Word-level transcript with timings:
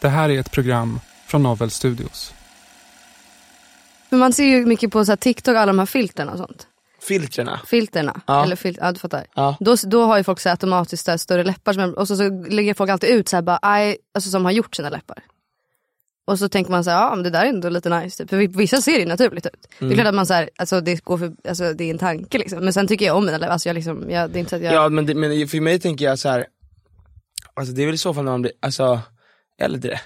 Det 0.00 0.08
här 0.08 0.28
är 0.28 0.38
ett 0.40 0.50
program 0.50 1.00
från 1.26 1.42
Novel 1.42 1.70
Studios. 1.70 2.34
Men 4.08 4.20
man 4.20 4.32
ser 4.32 4.44
ju 4.44 4.66
mycket 4.66 4.92
på 4.92 5.04
så 5.04 5.10
här 5.12 5.16
TikTok, 5.16 5.56
alla 5.56 5.66
de 5.66 5.78
här 5.78 5.86
filterna 5.86 6.32
och 6.32 6.38
sånt. 6.38 6.66
Filtrerna. 7.08 7.60
Filterna. 7.66 8.20
Ja. 8.26 8.44
Eller 8.44 8.56
fil- 8.56 8.78
ja, 8.80 8.92
du 8.92 8.98
fattar. 8.98 9.26
Ja. 9.34 9.56
Då, 9.60 9.76
då 9.84 10.04
har 10.04 10.18
ju 10.18 10.24
folk 10.24 10.40
så 10.40 10.48
här 10.48 10.54
automatiskt 10.54 11.04
så 11.04 11.10
här 11.10 11.18
större 11.18 11.44
läppar. 11.44 11.72
Som, 11.72 11.94
och 11.94 12.08
så, 12.08 12.16
så 12.16 12.28
lägger 12.48 12.74
folk 12.74 12.90
alltid 12.90 13.10
ut 13.10 13.28
så 13.28 13.36
här 13.36 13.42
bara, 13.42 13.58
aj, 13.62 13.96
alltså 14.14 14.30
som 14.30 14.44
har 14.44 14.52
gjort 14.52 14.76
sina 14.76 14.90
läppar. 14.90 15.18
Och 16.26 16.38
så 16.38 16.48
tänker 16.48 16.70
man 16.70 16.84
så 16.84 16.90
här, 16.90 16.98
ja 17.02 17.14
men 17.14 17.22
det 17.24 17.30
där 17.30 17.44
är 17.44 17.48
ändå 17.48 17.68
lite 17.68 18.00
nice. 18.00 18.16
Typ. 18.22 18.30
För 18.30 18.36
vissa 18.58 18.80
ser 18.80 18.92
det 18.92 18.98
ju 19.00 19.06
naturligt 19.06 19.46
ut. 19.46 19.52
Det 19.78 19.84
Mm. 19.84 19.92
är 19.92 19.94
klart 19.96 20.06
att 20.08 20.14
man 20.14 20.26
så 20.26 20.34
här, 20.34 20.50
alltså 20.58 20.80
det 20.80 21.04
går 21.04 21.18
för, 21.18 21.32
alltså 21.48 21.72
det 21.74 21.84
är 21.84 21.90
en 21.90 21.98
tanke 21.98 22.38
liksom. 22.38 22.64
Men 22.64 22.72
sen 22.72 22.86
tycker 22.88 23.06
jag 23.06 23.16
om 23.16 23.26
mina 23.26 23.38
läppar. 23.38 23.52
Alltså 23.52 23.68
jag 23.68 23.74
liksom, 23.74 24.10
jag, 24.10 24.30
det 24.30 24.38
är 24.38 24.40
inte 24.40 24.50
så 24.50 24.56
att 24.56 24.62
jag... 24.62 24.74
Ja 24.74 24.88
men, 24.88 25.06
det, 25.06 25.14
men 25.14 25.48
för 25.48 25.60
mig 25.60 25.80
tänker 25.80 26.04
jag 26.04 26.18
så 26.18 26.28
här. 26.28 26.46
Alltså 27.54 27.74
det 27.74 27.82
är 27.82 27.86
väl 27.86 27.94
i 27.94 27.98
så 27.98 28.14
fall 28.14 28.24
när 28.24 28.32
man 28.32 28.42
blir, 28.42 28.52
alltså 28.60 29.00
äldre. 29.60 30.00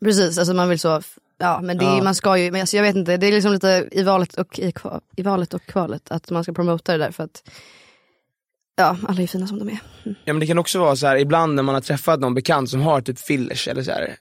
Precis, 0.00 0.38
alltså 0.38 0.54
man 0.54 0.68
vill 0.68 0.78
så, 0.78 1.02
ja 1.38 1.60
men 1.62 1.78
det 1.78 1.84
Ja. 1.84 2.02
man 2.02 2.14
ska 2.14 2.36
ju, 2.38 2.50
men 2.50 2.60
alltså 2.60 2.76
jag 2.76 2.84
vet 2.84 2.96
inte, 2.96 3.16
det 3.16 3.26
är 3.26 3.32
liksom 3.32 3.52
lite 3.52 3.88
i 3.92 4.02
valet 4.02 4.34
och, 4.34 4.58
i, 4.58 4.72
i 5.16 5.22
valet 5.22 5.54
och 5.54 5.66
kvalet 5.66 6.10
att 6.10 6.30
man 6.30 6.42
ska 6.44 6.52
promota 6.52 6.92
det 6.92 6.98
där 6.98 7.10
för 7.10 7.24
att 7.24 7.42
Ja, 8.76 8.96
alla 9.08 9.22
är 9.22 9.26
fina 9.26 9.46
som 9.46 9.58
de 9.58 9.68
är. 9.68 9.78
Ja 10.04 10.32
men 10.32 10.40
det 10.40 10.46
kan 10.46 10.58
också 10.58 10.78
vara 10.78 10.96
så 10.96 11.06
här 11.06 11.16
ibland 11.16 11.54
när 11.54 11.62
man 11.62 11.74
har 11.74 11.82
träffat 11.82 12.20
någon 12.20 12.34
bekant 12.34 12.70
som 12.70 12.80
har 12.80 13.00
typ 13.00 13.18
fillers 13.18 13.68
eller 13.68 13.82
så 13.82 13.90
här. 13.90 14.16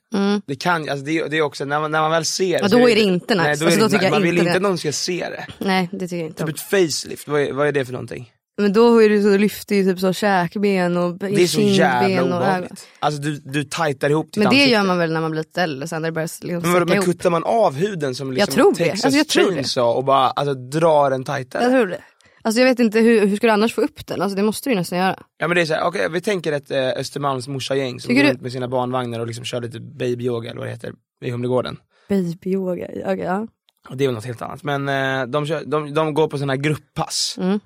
Det 0.45 0.55
kan, 0.55 0.89
alltså 0.89 1.05
det, 1.05 1.27
det 1.27 1.37
är 1.37 1.41
också, 1.41 1.65
när 1.65 1.79
man, 1.79 1.91
när 1.91 2.01
man 2.01 2.11
väl 2.11 2.25
ser 2.25 2.59
Mm. 2.59 2.69
Ja, 2.71 2.77
då 2.77 2.89
är 2.89 2.95
det 2.95 3.01
inte 3.01 3.35
nice. 3.35 3.47
Nej, 3.47 3.57
då, 3.57 3.65
Alltså, 3.65 3.77
är 3.77 3.81
då 3.81 3.87
det, 3.87 3.91
tycker 3.91 4.03
jag 4.05 4.11
man 4.11 4.21
vill 4.21 4.29
inte 4.31 4.39
inte 4.41 4.51
det. 4.53 4.55
att 4.57 4.61
någon 4.61 4.77
ska 4.77 4.91
se 4.91 5.27
det. 5.29 5.47
Nej 5.57 5.89
det 5.91 5.99
tycker 5.99 6.17
jag 6.17 6.25
inte 6.25 6.37
Typ 6.37 6.43
om. 6.43 6.49
ett 6.49 6.61
facelift, 6.61 7.27
vad 7.27 7.41
är, 7.41 7.53
vad 7.53 7.67
är 7.67 7.71
det 7.71 7.85
för 7.85 7.93
någonting? 7.93 8.31
Men 8.61 8.73
då 8.73 9.03
är 9.03 9.09
det 9.09 9.21
så 9.21 9.37
lyfter 9.37 9.75
ju 9.75 9.83
typ 9.83 9.99
så 9.99 10.13
käkben 10.13 10.97
och 10.97 11.17
Det 11.17 11.43
är 11.43 11.47
så 11.47 11.61
jävla 11.61 12.07
kindben 12.07 12.33
obehagligt. 12.33 12.87
Alltså 12.99 13.21
du, 13.21 13.35
du 13.43 13.63
tajtar 13.63 14.09
ihop 14.09 14.25
ditt 14.25 14.35
Men 14.37 14.43
det 14.43 14.49
ansikte. 14.49 14.71
gör 14.71 14.83
man 14.83 14.97
väl 14.97 15.13
när 15.13 15.21
man 15.21 15.31
blir 15.31 15.41
lite 15.41 15.61
äldre 15.61 15.87
sen 15.87 16.01
när 16.01 16.09
det 16.09 16.13
börjar 16.13 16.29
liksom 16.45 16.71
Men, 16.71 16.87
men 16.89 17.01
kuttar 17.01 17.29
man 17.29 17.43
av 17.43 17.73
huden 17.75 18.15
som 18.15 18.31
liksom 18.31 18.39
Jag 18.39 18.55
tror 18.55 18.71
det. 18.71 18.77
Texas 18.89 19.05
Alltså, 19.05 19.17
jag 19.17 19.27
tror. 19.27 19.51
Chainsaw 19.53 19.97
och 19.97 20.03
bara 20.03 20.29
alltså, 20.29 20.53
drar 20.53 21.09
den 21.09 21.23
tajtare? 21.23 21.63
Jag 21.63 21.71
tror 21.71 21.87
det. 21.87 22.01
Alltså 22.41 22.61
jag 22.61 22.67
vet 22.67 22.79
inte 22.79 22.99
hur, 22.99 23.27
hur 23.27 23.37
ska 23.37 23.47
du 23.47 23.53
annars 23.53 23.73
få 23.73 23.81
upp 23.81 24.07
den? 24.07 24.21
Alltså 24.21 24.35
det 24.35 24.43
måste 24.43 24.69
du 24.69 24.73
ju 24.73 24.79
nästan 24.79 24.99
göra. 24.99 25.19
Ja 25.37 25.47
men 25.47 25.55
det 25.55 25.61
är 25.61 25.65
så 25.65 25.73
här, 25.73 25.83
okej 25.87 26.07
vi 26.11 26.21
tänker 26.21 26.51
ett 26.51 26.71
eh, 26.71 26.87
Östermalms 26.87 27.47
morsagäng 27.47 27.99
som 27.99 28.15
går 28.15 28.23
du- 28.23 28.29
runt 28.29 28.41
med 28.41 28.51
sina 28.51 28.67
barnvagnar 28.67 29.19
och 29.19 29.27
liksom 29.27 29.45
kör 29.45 29.61
lite 29.61 29.79
babyyoga 29.79 30.49
eller 30.49 30.59
vad 30.59 30.67
det 30.67 30.71
heter 30.71 30.93
i 31.25 31.31
Humlegården. 31.31 31.77
Babyyoga, 32.09 32.85
okej 33.05 33.19
ja. 33.19 33.47
Och 33.89 33.97
det 33.97 34.03
är 34.03 34.07
väl 34.07 34.15
något 34.15 34.25
helt 34.25 34.41
annat. 34.41 34.63
Men 34.63 34.89
eh, 34.89 35.25
de, 35.27 35.45
kör, 35.45 35.63
de, 35.65 35.93
de 35.93 36.13
går 36.13 36.27
på 36.27 36.37
sådana 36.37 36.53
här 36.53 36.57
grupppass. 36.61 37.35
Mm. 37.39 37.59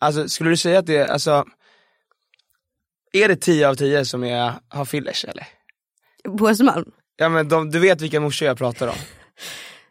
Alltså 0.00 0.28
skulle 0.28 0.50
du 0.50 0.56
säga 0.56 0.78
att 0.78 0.86
det 0.86 0.96
är, 0.96 1.06
alltså, 1.06 1.44
är 3.12 3.28
det 3.28 3.36
10 3.36 3.68
av 3.68 3.74
10 3.74 4.04
som 4.04 4.24
är, 4.24 4.52
har 4.68 4.84
fillers 4.84 5.24
eller? 5.24 5.46
På 6.38 6.48
Östermalm? 6.48 6.90
Ja 7.16 7.28
men 7.28 7.48
de, 7.48 7.70
du 7.70 7.78
vet 7.78 8.00
vilka 8.00 8.20
morsor 8.20 8.48
jag 8.48 8.58
pratar 8.58 8.88
om. 8.88 8.94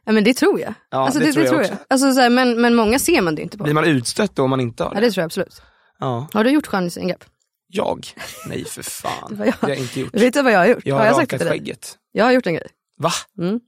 Ja 0.06 0.12
men 0.14 0.24
det 0.24 0.34
tror 0.34 0.60
jag. 0.60 0.74
Ja, 0.90 0.98
alltså, 0.98 1.20
det 1.20 1.26
det, 1.26 1.34
tror 1.34 1.44
det 1.44 1.50
jag 1.50 1.66
tror 1.66 1.78
jag. 1.80 1.86
Alltså, 1.90 2.14
så 2.14 2.20
här, 2.20 2.30
men, 2.30 2.62
men 2.62 2.76
många 2.76 3.00
ser 3.00 3.22
man 3.22 3.36
det 3.36 3.42
inte 3.42 3.58
på. 3.58 3.64
Blir 3.64 3.74
man 3.74 3.86
utstött 3.86 4.36
då 4.36 4.44
om 4.44 4.50
man 4.50 4.60
inte 4.60 4.84
har 4.84 4.92
Ja 4.96 5.00
det? 5.00 5.06
det 5.08 5.12
tror 5.12 5.22
jag 5.22 5.26
absolut. 5.26 5.62
Ja. 6.00 6.28
Har 6.34 6.44
du 6.44 6.50
gjort 6.50 6.68
skönhetsingrepp? 6.68 7.26
Jag? 7.68 8.08
Nej 8.48 8.66
för 8.66 8.84
fan. 8.84 9.28
Vad 9.38 9.48
jag- 9.48 9.54
Det 9.62 9.66
har 9.66 9.70
jag 9.70 9.78
inte 9.78 10.00
gjort. 10.00 10.14
Vet 10.14 10.34
du 10.34 10.42
vad 10.42 10.54
jag 10.54 10.60
har 10.60 10.68
gjort? 10.68 10.86
Jag 10.86 10.96
har, 10.96 11.06
jag 11.06 11.16
sagt 11.16 11.30
det 11.30 11.36
rakat 11.36 11.40
till 11.40 11.48
dig? 11.50 11.60
skägget. 11.60 11.98
Jag 12.12 12.26
har 12.26 12.32
gjort 12.32 12.48
en 12.48 12.54
grej. 12.54 12.68
Va? 12.98 13.12
Mm. 13.38 13.60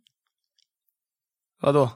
Vadå? 1.61 1.89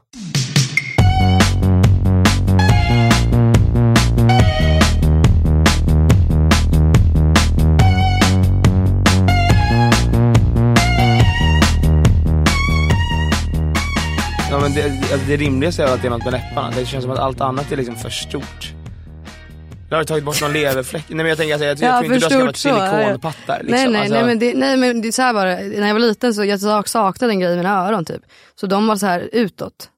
Men 14.66 14.74
det, 14.74 14.84
alltså 14.84 15.28
det 15.28 15.36
rimligaste 15.36 15.84
är 15.84 15.88
att 15.88 16.02
det 16.02 16.08
är 16.08 16.10
något 16.10 16.24
med 16.24 16.34
läpparna. 16.34 16.72
Det 16.76 16.86
känns 16.86 17.04
som 17.04 17.12
att 17.12 17.20
allt 17.20 17.42
annat 17.42 17.72
är 17.72 17.78
liksom 17.78 17.96
för 17.96 18.10
stort. 18.10 18.74
Jag 19.90 19.98
har 19.98 20.04
du 20.04 20.06
tagit 20.06 20.24
bort 20.24 20.42
någon 20.42 20.54
leverfläck? 20.62 21.06
Nej 21.08 21.18
men 21.18 21.26
jag 21.26 21.38
tänker 21.38 21.54
alltså, 21.54 21.66
jag, 21.66 21.80
jag 21.80 21.98
Ja, 21.98 22.02
tror 22.02 22.14
inte 22.14 22.28
du 22.30 22.36
har 22.36 22.42
skaffat 22.54 22.66
ja, 22.66 22.86
ja. 22.86 23.02
silikonpattar. 23.02 23.60
Liksom. 23.64 23.76
Nej 23.76 23.90
nej, 23.90 24.02
alltså, 24.02 24.14
nej, 24.14 24.26
men 24.26 24.40
det, 24.40 24.54
nej 24.54 24.78
men 24.78 25.02
det 25.02 25.08
är 25.08 25.12
så 25.12 25.22
här 25.22 25.34
bara, 25.34 25.56
när 25.56 25.88
jag 25.88 25.94
var 25.94 26.00
liten 26.00 26.34
så 26.34 26.46
jag 26.46 26.60
sak- 26.60 26.88
saknade 26.88 27.34
en 27.34 27.40
grej 27.40 27.54
i 27.54 27.58
mina 27.58 27.88
öron 27.88 28.06
typ. 28.06 28.22
Så 28.56 28.68
de 28.68 28.88
var 28.88 28.96
så 28.96 29.06
här 29.06 29.30
utåt. 29.32 29.90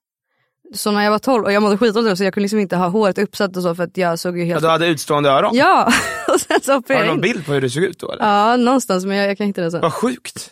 Så 0.75 0.91
när 0.91 1.03
jag 1.03 1.11
var 1.11 1.19
12 1.19 1.43
och 1.43 1.51
jag 1.51 1.63
mådde 1.63 1.77
skitdåligt 1.77 2.17
så 2.17 2.23
jag 2.23 2.33
kunde 2.33 2.43
liksom 2.43 2.59
inte 2.59 2.75
ha 2.75 2.87
håret 2.87 3.17
uppsatt 3.17 3.57
och 3.57 3.63
så 3.63 3.75
för 3.75 3.83
att 3.83 3.97
jag 3.97 4.19
såg 4.19 4.37
ju 4.37 4.43
ja, 4.43 4.47
helt... 4.53 4.61
du 4.61 4.69
hade 4.69 4.87
utstående 4.87 5.29
öron? 5.29 5.51
Ja! 5.53 5.91
och 6.33 6.39
sen 6.41 6.61
så 6.61 6.71
Har 6.71 7.01
du 7.01 7.07
någon 7.07 7.21
bild 7.21 7.45
på 7.45 7.53
hur 7.53 7.61
du 7.61 7.69
såg 7.69 7.83
ut 7.83 7.99
då 7.99 8.11
eller? 8.11 8.25
Ja 8.25 8.57
någonstans 8.57 9.05
men 9.05 9.17
jag, 9.17 9.29
jag 9.29 9.37
kan 9.37 9.47
hitta 9.47 9.61
den 9.61 9.71
sen. 9.71 9.81
Vad 9.81 9.93
sjukt. 9.93 10.49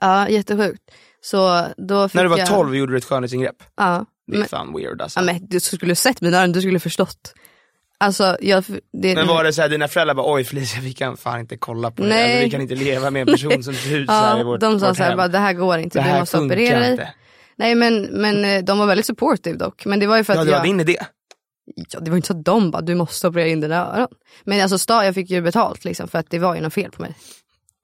Ja 0.00 0.28
jättesjukt. 0.28 0.82
Så 1.24 1.66
då 1.76 2.08
fick 2.08 2.14
När 2.14 2.22
du 2.22 2.28
var 2.28 2.38
jag... 2.38 2.48
12 2.48 2.76
gjorde 2.76 2.92
du 2.92 2.98
ett 2.98 3.04
skönhetsingrepp. 3.04 3.62
Ja. 3.76 4.06
Det 4.26 4.34
är 4.34 4.38
Men, 4.38 4.48
fan 4.48 4.72
weird 4.76 5.00
alltså. 5.02 5.20
ja, 5.20 5.24
men 5.24 5.46
du 5.46 5.60
skulle 5.60 5.94
sett 5.94 6.20
mina 6.20 6.38
öron, 6.38 6.52
du 6.52 6.60
skulle 6.60 6.80
förstått. 6.80 7.34
Alltså 7.98 8.36
jag... 8.40 8.64
Det, 9.02 9.14
Men 9.14 9.26
var 9.26 9.44
det 9.44 9.52
såhär, 9.52 9.68
dina 9.68 9.88
föräldrar 9.88 10.14
bara 10.14 10.34
oj 10.34 10.44
Felicia 10.44 10.80
vi 10.80 10.92
kan 10.92 11.16
fan 11.16 11.40
inte 11.40 11.56
kolla 11.56 11.90
på 11.90 12.02
det, 12.02 12.08
Nej. 12.08 12.32
Alltså, 12.32 12.44
vi 12.44 12.50
kan 12.50 12.60
inte 12.60 12.74
leva 12.74 13.10
med 13.10 13.20
en 13.20 13.26
person 13.26 13.62
som 13.62 13.74
ser 13.74 13.96
ut 13.96 14.08
såhär 14.08 14.36
i 14.36 14.38
Ja, 14.40 14.44
vårt, 14.44 14.60
de 14.60 14.80
sa 14.80 14.94
såhär, 14.94 15.16
bara, 15.16 15.28
det 15.28 15.38
här 15.38 15.52
går 15.52 15.78
inte, 15.78 15.98
Det 15.98 16.02
du 16.04 16.08
här 16.10 16.20
måste 16.20 16.36
funkar 16.36 16.56
operera 16.56 16.78
dig. 16.78 16.90
inte. 16.90 17.14
Nej 17.56 17.74
men, 17.74 18.02
men 18.02 18.44
eh, 18.44 18.64
de 18.64 18.78
var 18.78 18.86
väldigt 18.86 19.06
supportive 19.06 19.56
dock. 19.56 19.84
Men 19.86 20.00
det 20.00 20.06
var 20.06 20.16
ju 20.16 20.24
för 20.24 20.32
att 20.32 20.38
Ja, 20.38 20.44
det 20.44 20.50
jag... 20.50 20.58
var 20.58 20.64
din 20.66 20.80
idé. 20.80 20.96
Ja, 21.90 22.00
det 22.00 22.10
var 22.10 22.16
inte 22.16 22.26
så 22.26 22.32
att 22.38 22.44
de 22.44 22.70
bara, 22.70 22.82
du 22.82 22.94
måste 22.94 23.28
operera 23.28 23.48
in 23.48 23.60
dina 23.60 23.76
öron. 23.96 24.08
Men 24.44 24.60
alltså 24.60 24.92
jag 24.92 25.14
fick 25.14 25.30
ju 25.30 25.40
betalt 25.40 25.84
liksom 25.84 26.08
för 26.08 26.18
att 26.18 26.30
det 26.30 26.38
var 26.38 26.54
ju 26.54 26.60
något 26.60 26.74
fel 26.74 26.90
på 26.90 27.02
mig. 27.02 27.14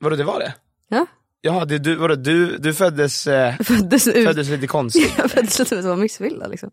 Vadå 0.01 0.17
det 0.17 0.25
var 0.25 0.39
det? 0.41 0.55
Ja. 0.89 1.07
Jaha, 1.41 1.65
det, 1.65 1.79
du, 1.79 1.95
vadå, 1.95 2.15
du, 2.15 2.57
du 2.59 2.75
föddes, 2.75 3.27
eh, 3.27 3.55
Jag 3.59 3.67
föddes 3.67 4.07
ut, 4.09 4.27
föddes 4.27 4.49
lite 4.49 4.67
konstigt. 4.67 5.13
jag 5.19 5.31
föddes 5.31 5.59
lite 5.59 5.77
som 5.83 5.85
vara 5.85 5.97
missbildad 5.97 6.51
liksom. 6.51 6.71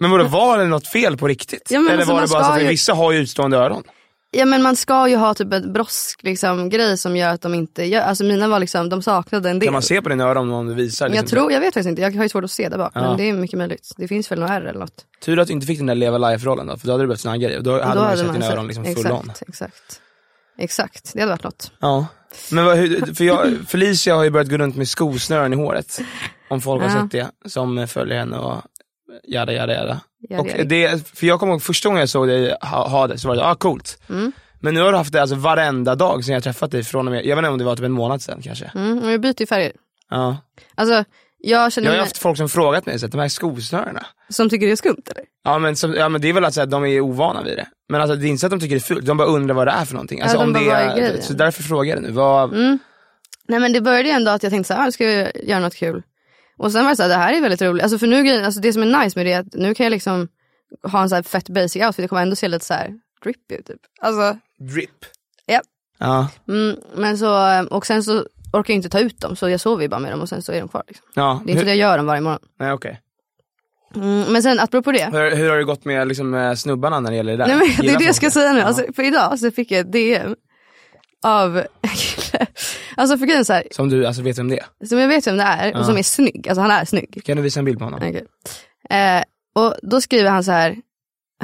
Men 0.00 0.10
vadå, 0.10 0.24
var 0.24 0.58
det 0.58 0.64
något 0.64 0.88
fel 0.88 1.16
på 1.16 1.28
riktigt? 1.28 1.68
Ja, 1.70 1.78
Eller 1.80 1.92
alltså, 1.98 2.12
var 2.12 2.20
det 2.22 2.28
bara 2.28 2.44
så 2.44 2.50
att 2.52 2.62
ju- 2.62 2.66
vissa 2.68 2.94
har 2.94 3.12
ju 3.12 3.18
utstående 3.18 3.56
öron? 3.56 3.82
Ja 4.30 4.44
men 4.44 4.62
man 4.62 4.76
ska 4.76 5.08
ju 5.08 5.16
ha 5.16 5.34
typ 5.34 5.52
en 5.52 5.72
brosk 5.72 6.22
liksom, 6.22 6.68
grej 6.68 6.98
som 6.98 7.16
gör 7.16 7.32
att 7.34 7.40
de 7.42 7.54
inte 7.54 7.84
gör, 7.84 8.00
alltså 8.02 8.24
mina 8.24 8.48
var 8.48 8.58
liksom, 8.58 8.88
de 8.88 9.02
saknade 9.02 9.50
en 9.50 9.58
del. 9.58 9.66
Kan 9.66 9.72
man 9.72 9.82
se 9.82 10.02
på 10.02 10.08
dina 10.08 10.24
öron 10.24 10.50
om 10.52 10.66
du 10.66 10.74
visar? 10.74 11.06
jag 11.06 11.10
Liksom, 11.12 11.28
tror, 11.28 11.52
jag 11.52 11.60
vet 11.60 11.74
faktiskt 11.74 11.88
inte, 11.88 12.02
jag 12.02 12.16
har 12.16 12.22
ju 12.22 12.28
svårt 12.28 12.44
att 12.44 12.50
se 12.50 12.68
där 12.68 12.78
bak. 12.78 12.92
Ja. 12.94 13.00
Men 13.00 13.16
det 13.16 13.28
är 13.28 13.32
mycket 13.32 13.58
möjligt. 13.58 13.92
Det 13.96 14.08
finns 14.08 14.30
väl 14.32 14.38
några 14.40 14.54
ärr 14.54 14.60
eller 14.60 14.80
något. 14.80 15.04
Tur 15.24 15.38
att 15.38 15.46
du 15.46 15.52
inte 15.52 15.66
fick 15.66 15.78
den 15.78 15.86
där 15.86 15.94
leva 15.94 16.18
life-rollen 16.18 16.66
då, 16.66 16.76
för 16.76 16.86
då 16.86 16.92
hade 16.92 17.02
du 17.04 17.06
behövt 17.08 17.20
såna 17.20 17.32
här 17.32 17.38
grejer. 17.40 17.60
Då 17.60 17.82
hade 17.82 17.94
Då 17.94 18.00
man 18.00 18.10
ju 18.10 18.16
sett 18.16 18.26
man 18.26 18.34
dina 18.34 18.52
öron 18.52 18.66
liksom 18.66 18.84
full 18.84 18.92
exakt, 18.92 19.14
on. 19.14 19.32
Exakt. 19.48 20.00
Exakt, 20.58 21.10
det 21.14 21.20
hade 21.20 21.32
varit 21.32 21.44
något. 21.44 21.72
Ja. 21.78 22.06
Men 22.50 22.64
vad, 22.64 22.76
hur- 22.76 23.14
för 23.14 23.24
jag, 23.24 23.54
Felicia 23.68 24.14
har 24.16 24.24
ju 24.24 24.30
börjat 24.30 24.48
gå 24.48 24.56
runt 24.56 24.76
med 24.76 24.88
skosnören 24.88 25.52
i 25.52 25.56
håret. 25.56 26.00
Om 26.50 26.60
folk 26.60 26.82
har 26.82 26.90
sett 26.90 27.10
det, 27.10 27.30
som 27.50 27.88
följer 27.88 28.18
henne 28.18 28.38
och 28.38 28.62
jada 29.28 29.52
jada 29.52 29.74
jada. 29.74 30.00
Ja, 30.28 30.40
och 30.40 30.46
det 30.66 31.08
för 31.18 31.26
jag 31.26 31.40
kommer 31.40 31.52
ihåg 31.52 31.62
första 31.62 31.88
gången 31.88 32.00
jag 32.00 32.08
såg 32.08 32.28
dig 32.28 32.56
ha, 32.60 32.88
ha 32.88 33.06
det, 33.06 33.18
så 33.18 33.28
var 33.28 33.36
det, 33.36 33.46
ah 33.46 33.54
coolt. 33.54 34.02
Mm. 34.08 34.32
Men 34.60 34.74
nu 34.74 34.80
har 34.80 34.92
du 34.92 34.98
haft 34.98 35.12
det 35.12 35.20
alltså 35.22 35.36
varenda 35.36 35.94
dag 35.94 36.24
sen 36.24 36.34
jag 36.34 36.42
träffat 36.42 36.70
dig 36.70 36.84
från 36.84 37.08
och 37.08 37.12
med, 37.12 37.26
jag 37.26 37.36
vet 37.36 37.42
inte 37.42 37.50
om 37.50 37.58
det 37.58 37.64
var 37.64 37.76
typ 37.76 37.84
en 37.84 37.92
månad 37.92 38.22
sen 38.22 38.42
kanske. 38.42 38.70
Mm, 38.74 38.98
och 38.98 39.12
jag 39.12 39.20
byter 39.20 39.40
ju 39.40 39.46
färger. 39.46 39.72
Ja. 40.10 40.36
Alltså 40.74 41.04
Jag 41.40 41.60
Jag 41.60 41.60
har 41.60 41.70
ju 41.82 41.88
mig, 41.88 41.98
haft 41.98 42.18
folk 42.18 42.36
som 42.36 42.48
frågat 42.48 42.86
mig, 42.86 42.98
så 42.98 43.06
att 43.06 43.12
de 43.12 43.18
här 43.20 43.28
skosnörena. 43.28 44.06
som 44.28 44.50
tycker 44.50 44.66
det 44.66 44.72
är 44.72 44.76
skumt 44.76 45.02
eller? 45.10 45.24
Ja 45.44 45.58
men, 45.58 45.76
som, 45.76 45.94
ja 45.94 46.08
men 46.08 46.20
det 46.20 46.28
är 46.28 46.32
väl 46.32 46.44
att 46.44 46.54
så 46.54 46.60
här, 46.60 46.66
de 46.66 46.84
är 46.84 47.00
ovana 47.00 47.42
vid 47.42 47.56
det. 47.56 47.68
Men 47.88 48.00
alltså, 48.00 48.16
det 48.16 48.26
är 48.26 48.28
inte 48.28 48.40
så 48.40 48.46
att 48.46 48.50
de 48.50 48.60
tycker 48.60 48.74
det 48.74 48.78
är 48.78 48.94
fult, 48.94 49.06
de 49.06 49.16
bara 49.16 49.28
undrar 49.28 49.54
vad 49.54 49.66
det 49.66 49.70
är 49.72 49.84
för 49.84 49.94
någonting. 49.94 50.20
Alltså, 50.20 50.36
Ja, 50.36 50.40
de 50.40 50.46
om 50.46 50.52
det 50.52 50.70
är 50.70 50.96
grejen? 50.96 51.22
så 51.22 51.32
därför 51.32 51.62
frågar 51.62 51.94
jag 51.94 52.02
nu. 52.02 52.10
Vad, 52.10 52.52
Mm. 52.54 52.78
Nej 53.48 53.60
men 53.60 53.72
det 53.72 53.80
började 53.80 54.08
ju 54.08 54.14
ändå 54.14 54.30
att 54.30 54.42
jag 54.42 54.52
tänkte 54.52 54.68
så 54.68 54.74
här, 54.80 54.88
ah, 54.88 54.90
ska 54.92 55.04
jag 55.04 55.30
göra 55.44 55.60
något 55.60 55.74
kul? 55.74 56.02
Och 56.58 56.72
sen 56.72 56.84
var 56.84 56.90
det 56.90 56.96
så 56.96 57.02
här, 57.02 57.08
det 57.08 57.14
här 57.14 57.32
är 57.32 57.40
väldigt 57.40 57.62
roligt. 57.62 57.82
Alltså 57.82 57.98
för 57.98 58.06
nu 58.06 58.44
alltså 58.44 58.60
det 58.60 58.72
som 58.72 58.82
är 58.82 59.04
nice 59.04 59.18
med 59.18 59.26
det 59.26 59.32
är 59.32 59.40
att 59.40 59.52
nu 59.54 59.74
kan 59.74 59.84
jag 59.84 59.90
liksom 59.90 60.28
ha 60.82 61.02
en 61.02 61.08
så 61.08 61.14
här 61.14 61.22
fett 61.22 61.48
basic 61.48 61.82
outfit, 61.82 62.04
det 62.04 62.08
kommer 62.08 62.22
ändå 62.22 62.36
se 62.36 62.48
lite 62.48 62.64
så 62.64 62.74
här 62.74 62.90
drippy 63.24 63.54
ut 63.54 63.66
typ. 63.66 63.80
Alltså, 64.00 64.38
drip. 64.74 64.90
ja. 65.46 65.60
Ja, 66.00 66.28
Mm, 66.48 66.76
men 66.96 67.18
så, 67.18 67.64
och 67.70 67.86
sen 67.86 68.02
så 68.02 68.26
orkar 68.52 68.74
jag 68.74 68.78
inte 68.78 68.88
ta 68.88 69.00
ut 69.00 69.20
dem 69.20 69.36
så 69.36 69.48
jag 69.48 69.60
sover 69.60 69.82
ju 69.82 69.88
bara 69.88 70.00
med 70.00 70.12
dem 70.12 70.20
och 70.20 70.28
sen 70.28 70.42
så 70.42 70.52
är 70.52 70.60
de 70.60 70.68
kvar. 70.68 70.82
Liksom. 70.88 71.06
ja. 71.14 71.42
Det 71.44 71.50
är 71.50 71.52
inte 71.52 71.64
det 71.64 71.70
hur, 71.70 71.78
jag 71.78 71.90
gör 71.90 71.96
dem 71.96 72.06
varje 72.06 72.20
morgon. 72.20 72.40
nej 72.58 72.72
okej. 72.72 73.00
Mm, 73.94 74.32
men 74.32 74.42
sen 74.42 74.60
apropå 74.60 74.92
det. 74.92 75.04
Hur, 75.04 75.36
hur 75.36 75.50
har 75.50 75.56
det 75.56 75.64
gått 75.64 75.84
med 75.84 76.08
liksom, 76.08 76.34
eh, 76.34 76.54
snubbarna 76.54 77.00
när 77.00 77.10
det 77.10 77.16
gäller 77.16 77.32
det 77.36 77.38
där? 77.38 77.46
Nej, 77.46 77.56
men 77.56 77.86
det 77.86 77.92
är 77.92 77.98
det 77.98 78.04
jag 78.04 78.14
ska 78.14 78.30
säga 78.30 78.52
nu. 78.52 78.60
Alltså, 78.60 78.92
för 78.96 79.02
idag 79.02 79.38
så 79.38 79.50
fick 79.50 79.70
jag 79.70 79.80
ett 79.80 79.92
DM 79.92 80.36
av. 81.24 81.62
Alltså 82.96 83.18
för 83.18 83.26
grejen 83.26 83.44
så 83.44 83.52
här, 83.52 83.64
Som 83.70 83.88
du 83.88 84.06
alltså, 84.06 84.22
vet 84.22 84.38
vem 84.38 84.48
det 84.48 84.58
är? 84.58 84.86
som 84.86 84.98
jag 84.98 85.08
vet 85.08 85.26
vem 85.26 85.36
det 85.36 85.42
är 85.42 85.76
och 85.78 85.84
som 85.86 85.96
är 85.96 86.02
snygg. 86.02 86.48
Alltså 86.48 86.60
han 86.62 86.70
är 86.70 86.84
snygg. 86.84 87.22
Kan 87.24 87.36
du 87.36 87.42
visa 87.42 87.58
en 87.60 87.64
bild 87.64 87.78
på 87.78 87.84
honom? 87.84 88.00
Okej. 88.02 88.26
Eh, 88.90 89.22
och 89.54 89.74
då 89.82 90.00
skriver 90.00 90.30
han 90.30 90.44
så 90.44 90.52
här, 90.52 90.76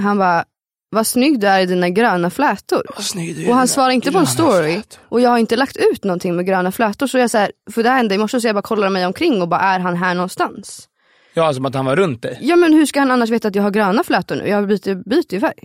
han 0.00 0.18
bara, 0.18 0.44
vad 0.94 1.06
snygg 1.06 1.40
du 1.40 1.46
är 1.46 1.60
i 1.60 1.66
dina 1.66 1.88
gröna 1.88 2.30
flätor. 2.30 2.82
Vad 2.94 3.04
snygg 3.04 3.36
du 3.36 3.44
är. 3.44 3.48
Och 3.48 3.54
han 3.56 3.68
svarar 3.68 3.90
inte 3.90 4.12
på 4.12 4.18
en 4.18 4.26
story. 4.26 4.72
flätor. 4.72 5.00
Och 5.08 5.20
jag 5.20 5.30
har 5.30 5.38
inte 5.38 5.56
lagt 5.56 5.76
ut 5.76 6.04
någonting 6.04 6.36
med 6.36 6.46
gröna 6.46 6.72
flätor. 6.72 7.06
Så 7.06 7.18
jag 7.18 7.30
så 7.30 7.38
här, 7.38 7.52
för 7.72 7.82
det 7.82 7.88
här 7.88 7.96
hände 7.96 8.14
i 8.14 8.18
morse 8.18 8.40
så 8.40 8.46
jag 8.48 8.54
bara 8.54 8.62
kollar 8.62 8.90
mig 8.90 9.06
omkring 9.06 9.42
och 9.42 9.48
bara, 9.48 9.60
är 9.60 9.78
han 9.80 9.96
här 9.96 10.14
någonstans? 10.14 10.88
Ja, 11.34 11.54
som 11.54 11.64
att 11.66 11.74
han 11.74 11.84
var 11.84 11.96
runt 11.96 12.22
dig. 12.22 12.38
Ja 12.42 12.56
men 12.56 12.72
hur 12.72 12.86
ska 12.86 12.98
han 13.00 13.10
annars 13.10 13.30
veta 13.30 13.48
att 13.48 13.54
jag 13.54 13.62
har 13.62 13.70
gröna 13.70 14.04
flätor 14.04 14.36
nu? 14.36 14.48
Jag 14.48 14.66
byter, 14.68 15.08
byter 15.08 15.34
ju 15.34 15.40
färg. 15.40 15.58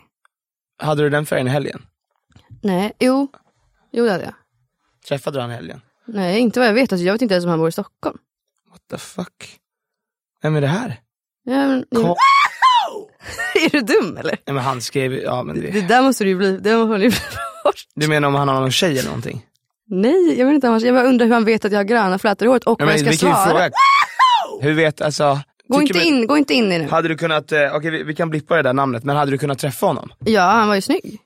Hade 0.81 1.03
du 1.03 1.09
den 1.09 1.25
färgen 1.25 1.47
i 1.47 1.49
helgen? 1.49 1.81
Nej, 2.61 2.91
jo. 2.99 3.27
Jo 3.91 4.05
det 4.05 4.11
hade 4.11 4.23
jag. 4.23 4.33
Träffade 5.07 5.37
du 5.37 5.41
han 5.41 5.51
i 5.51 5.53
helgen? 5.53 5.81
Nej, 6.05 6.39
inte 6.39 6.59
vad 6.59 6.67
jag 6.69 6.73
vet. 6.73 6.91
Alltså, 6.91 7.05
jag 7.05 7.13
vet 7.13 7.21
inte 7.21 7.33
ens 7.33 7.45
om 7.45 7.49
han 7.49 7.59
bor 7.59 7.69
i 7.69 7.71
Stockholm. 7.71 8.17
What 8.71 8.81
the 8.91 8.97
fuck? 8.97 9.59
Vem 10.41 10.55
är 10.55 10.61
det 10.61 10.67
här? 10.67 10.99
Ja, 11.43 11.67
men, 11.67 11.85
Kom. 11.95 12.15
är 13.65 13.69
du 13.69 13.81
dum 13.81 14.17
eller? 14.17 14.37
Nej 14.45 14.53
men 14.53 14.63
han 14.63 14.81
skrev 14.81 15.13
ja 15.13 15.43
men 15.43 15.61
Det 15.61 15.71
det... 15.71 15.81
där 15.87 16.01
måste 16.01 16.23
du 16.23 16.29
ju 16.29 16.35
bli, 16.35 16.57
det 16.57 16.77
måste 16.77 16.97
du 16.97 17.03
ju 17.03 17.09
bli 17.09 17.17
bort. 17.63 17.75
Du 17.95 18.07
menar 18.07 18.27
om 18.27 18.35
han 18.35 18.47
har 18.47 18.59
någon 18.61 18.71
tjej 18.71 18.91
eller 18.91 19.09
någonting? 19.09 19.45
Nej, 19.91 20.39
jag 20.39 20.45
vet 20.45 20.55
inte. 20.55 20.67
Jag 20.67 20.95
bara 20.95 21.03
undrar 21.07 21.25
hur 21.25 21.33
han 21.33 21.45
vet 21.45 21.65
att 21.65 21.71
jag 21.71 21.79
har 21.79 21.83
gröna 21.83 22.19
flätor 22.19 22.45
i 22.45 22.49
håret 22.49 22.63
och 22.63 22.81
Ja, 22.81 22.85
vad 22.85 22.93
jag 22.93 22.99
ska 22.99 23.09
vi 23.09 23.15
ju 23.15 23.17
svara. 23.17 23.47
fråga. 23.49 23.69
Hur 24.61 24.73
vet, 24.73 25.01
alltså. 25.01 25.39
Gå 25.67 25.81
inte, 25.81 25.93
vi- 25.99 26.05
in, 26.07 26.27
gå 26.27 26.37
inte 26.37 26.53
in 26.53 26.71
i 26.71 26.77
nu. 26.79 26.87
Hade 26.89 27.07
du 27.07 27.17
kunnat, 27.17 27.51
eh, 27.51 27.75
okej 27.75 27.91
vi, 27.91 28.03
vi 28.03 28.15
kan 28.15 28.29
blippa 28.29 28.55
det 28.55 28.61
där 28.61 28.73
namnet, 28.73 29.03
men 29.03 29.15
hade 29.15 29.31
du 29.31 29.37
kunnat 29.37 29.59
träffa 29.59 29.85
honom? 29.85 30.09
Ja, 30.19 30.41
han 30.41 30.67
var 30.67 30.75
ju 30.75 30.81
snygg. 30.81 31.19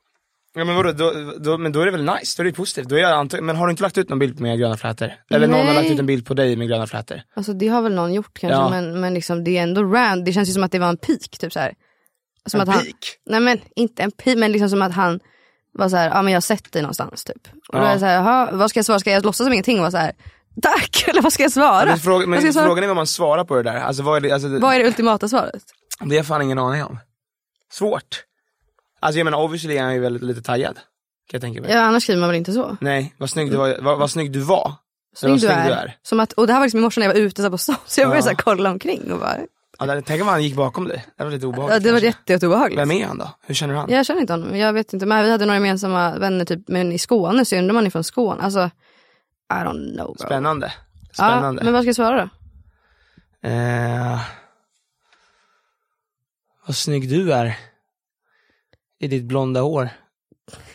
Ja 0.56 0.66
men 0.66 0.76
vadå, 0.76 0.92
då, 0.92 1.12
då, 1.40 1.58
men 1.58 1.72
då 1.72 1.82
är 1.82 1.86
det 1.86 1.92
väl 1.92 2.04
nice, 2.04 2.34
då 2.38 2.44
är 2.44 2.46
det 2.46 2.54
positivt. 2.54 2.90
Då 2.90 2.96
är 2.96 3.00
jag 3.00 3.12
antag- 3.12 3.42
men 3.42 3.56
har 3.56 3.68
du 3.68 3.72
inte 3.72 3.84
lagt 3.84 3.98
ut 3.98 4.10
någon 4.10 4.20
bild 4.20 4.40
med 4.40 4.60
gröna 4.60 4.78
flätor? 4.78 5.12
Eller 5.32 5.48
någon 5.48 5.58
har 5.60 5.66
Nej. 5.66 5.76
lagt 5.76 5.92
ut 5.92 6.00
en 6.00 6.06
bild 6.06 6.26
på 6.26 6.34
dig 6.34 6.56
med 6.56 6.68
gröna 6.68 6.88
flätor? 6.88 7.22
Alltså 7.36 7.54
det 7.54 7.68
har 7.68 7.82
väl 7.82 7.94
någon 7.96 8.14
gjort 8.14 8.40
kanske, 8.40 8.56
Ja. 8.60 8.70
men, 8.70 9.02
men 9.02 9.14
liksom, 9.14 9.44
det 9.44 9.58
är 9.58 9.64
ändå 9.64 9.84
rand. 9.84 10.26
Det 10.26 10.34
känns 10.34 10.50
ju 10.50 10.54
som 10.54 10.64
att 10.64 10.72
det 10.72 10.80
var 10.80 10.90
en 10.90 10.98
peak. 10.98 11.38
Typ 11.40 11.54
så 11.54 11.60
här. 11.60 11.74
Som 12.50 12.62
En 12.62 12.70
att 12.70 12.76
han, 12.76 12.84
peak? 12.84 13.18
Nej 13.26 13.40
men 13.40 13.60
inte 13.76 14.04
en 14.04 14.12
peak, 14.12 14.38
men 14.38 14.52
liksom 14.52 14.70
som 14.70 14.82
att 14.82 14.94
han 14.94 15.20
var 15.74 15.90
så 15.90 15.96
här, 15.96 16.10
ja 16.10 16.22
men 16.22 16.34
jag 16.34 16.36
har 16.38 16.42
sett 16.42 16.72
dig 16.72 16.82
någonstans 16.82 17.24
typ. 17.24 17.48
Och 17.68 17.80
då 17.80 17.84
Ja. 17.84 17.88
är 17.88 17.92
jag 17.92 18.00
så 18.00 18.06
här, 18.06 18.16
jaha, 18.16 18.50
vad 18.52 18.70
ska 18.70 18.78
jag 18.80 18.86
svara? 18.86 19.00
Ska 19.00 19.12
jag 19.12 19.26
låtsas 19.26 19.46
som 19.46 19.54
ingenting 19.54 19.78
och 19.78 19.82
vara 19.82 19.92
så 19.92 19.98
här, 19.98 20.12
tack, 20.62 21.04
eller 21.08 21.22
vad 21.22 21.34
ska 21.34 21.44
jag 21.44 21.52
svara? 21.52 21.86
Men, 21.86 21.98
fråga, 22.00 22.28
men 22.28 22.44
jag 22.46 22.54
svara? 22.54 22.66
frågan 22.66 22.84
är 22.84 22.88
vad 22.88 22.96
man 22.96 23.08
svarar 23.08 23.44
på 23.46 23.56
det 23.56 23.64
där. 23.64 23.76
Alltså 23.76 24.04
vad 24.04 24.18
är 24.18 24.22
det, 24.22 24.32
alltså, 24.32 24.48
Vad 24.60 24.76
är 24.76 24.80
det 24.80 24.86
ultimata 24.88 25.28
svaret? 25.28 25.64
det 26.00 26.06
har 26.06 26.14
jag 26.16 26.28
fan 26.28 26.42
ingen 26.42 26.60
aning 26.60 26.84
om. 26.84 27.00
Svårt. 27.72 28.24
Alltså 29.00 29.20
jag 29.20 29.26
menar 29.26 29.38
obviously 29.44 29.78
är 29.78 29.84
han 29.84 29.94
ju 29.94 30.00
väldigt 30.00 30.24
lite 30.24 30.42
taggad. 30.42 30.76
Kan 30.76 30.82
jag 31.32 31.42
tänka 31.42 31.62
mig. 31.62 31.72
Ja, 31.72 31.80
annars 31.80 32.04
skriver 32.04 32.20
man 32.20 32.30
väl 32.30 32.38
inte 32.38 32.54
så? 32.54 32.78
Nej, 32.82 33.14
vad 33.18 33.30
snygg 33.30 33.52
du 33.52 33.58
var, 33.58 33.78
vad, 33.82 34.00
vad 34.00 34.12
snygg 34.12 34.32
du 34.32 34.40
var. 34.40 34.74
Snygg, 35.16 35.34
du, 35.34 35.40
snygg 35.40 35.52
är. 35.52 35.66
du 35.68 35.72
är. 35.74 35.98
Som 36.04 36.20
att, 36.20 36.34
och 36.34 36.48
det 36.48 36.54
här 36.54 36.60
var 36.60 36.66
liksom 36.66 36.80
i 36.80 36.84
morse 36.84 37.00
när 37.00 37.08
jag 37.08 37.14
var 37.14 37.22
ute 37.22 37.44
så 37.44 37.50
på 37.50 37.58
stan, 37.58 37.76
så 37.86 38.02
jag 38.02 38.10
började 38.10 38.30
Ja. 38.30 38.36
så 38.38 38.44
kolla 38.44 38.72
omkring 38.72 39.12
och 39.12 39.20
bara, 39.20 39.38
Ja, 39.80 40.02
tänk 40.06 40.22
om 40.22 40.28
han 40.28 40.44
gick 40.44 40.56
bakom 40.56 40.88
dig. 40.88 41.06
Det 41.18 41.24
var 41.24 41.32
lite 41.32 41.46
obehagligt. 41.48 41.74
ja, 41.74 41.80
det 41.80 41.92
var 41.92 42.00
jätte, 42.00 42.34
jätteobehagligt. 42.34 42.82
Vem 42.82 42.92
är 42.92 43.06
han 43.06 43.18
då? 43.18 43.30
Hur 43.46 43.56
känner 43.56 43.74
du 43.74 43.80
han? 43.80 43.90
Jag 43.90 44.06
känner 44.06 44.22
inte 44.22 44.34
honom, 44.34 44.58
jag 44.58 44.74
vet 44.74 44.94
inte. 44.94 45.06
Men 45.06 45.24
vi 45.26 45.32
hade 45.32 45.46
några 45.46 45.56
gemensamma 45.58 46.18
vänner 46.18 46.46
typ, 46.46 46.68
men 46.68 46.92
i 46.92 46.98
Skåne 47.00 47.46
så 47.46 47.56
undrar 47.56 47.74
man 47.74 47.88
ifrån 47.88 48.04
Skåne. 48.04 48.42
Alltså, 48.44 48.70
I 49.54 49.56
don't 49.56 49.96
know 49.96 50.16
bro. 50.18 50.26
Spännande. 50.26 50.74
Spännande. 51.14 51.62
Ja, 51.62 51.64
men 51.64 51.74
vad 51.74 51.82
ska 51.84 51.88
jag 51.88 51.96
svara 51.96 52.18
då? 52.22 52.30
Eh, 53.50 54.20
vad 56.68 56.76
snygg 56.76 57.10
du 57.10 57.34
är. 57.34 57.58
I 59.00 59.08
ditt 59.08 59.24
blonda 59.24 59.62
hår. 59.62 59.90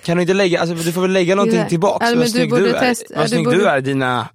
Kan 0.02 0.16
du 0.16 0.20
inte 0.22 0.34
lägga, 0.34 0.60
alltså 0.60 0.74
du 0.74 0.92
får 0.92 1.00
väl 1.02 1.10
lägga 1.12 1.34
någonting 1.34 1.66
tillbaks. 1.68 2.04
men 2.06 2.16
vad 2.18 2.26
du 2.26 2.30
snygg 2.30 2.50
borde 2.50 2.62
du 2.62 2.74
är. 2.74 2.84
ja, 2.88 2.94
vad 3.16 3.24
du 3.24 3.28
snygg 3.28 3.44
borde- 3.44 3.56
du 3.56 3.66
är 3.68 3.78
i 3.78 3.80
dina, 3.80 4.28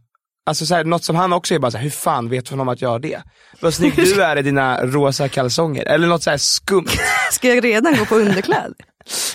alltså 0.45 0.65
så 0.65 0.75
här, 0.75 0.83
något 0.83 1.03
som 1.03 1.15
han 1.15 1.33
också 1.33 1.55
är 1.55 1.59
bara 1.59 1.71
så 1.71 1.77
här, 1.77 1.83
hur 1.83 1.89
fan 1.91 2.29
vet 2.29 2.49
hon 2.49 2.59
om 2.59 2.69
att 2.69 2.81
jag 2.81 2.89
har 2.89 2.99
det? 2.99 3.21
Vad 3.59 3.73
snygg 3.73 3.95
du 3.95 4.23
är 4.23 4.37
i 4.37 4.41
dina 4.41 4.85
rosa 4.85 5.29
kalsonger. 5.29 5.83
Eller 5.85 6.07
något 6.07 6.23
så 6.23 6.29
här 6.29 6.37
skumt. 6.37 6.87
Ska 7.31 7.47
jag 7.55 7.63
redan 7.63 7.95
gå 7.95 8.05
på 8.05 8.15
underkläder? 8.15 8.73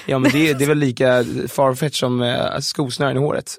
Ja 0.07 0.19
men 0.19 0.31
det, 0.33 0.51
är- 0.51 0.55
det 0.55 0.65
är 0.65 0.69
väl 0.69 0.79
lika 0.79 1.25
farfetch 1.49 2.01
som 2.01 2.23
eh, 2.23 2.59
skosnören 2.61 3.17
i 3.17 3.21
håret. 3.21 3.55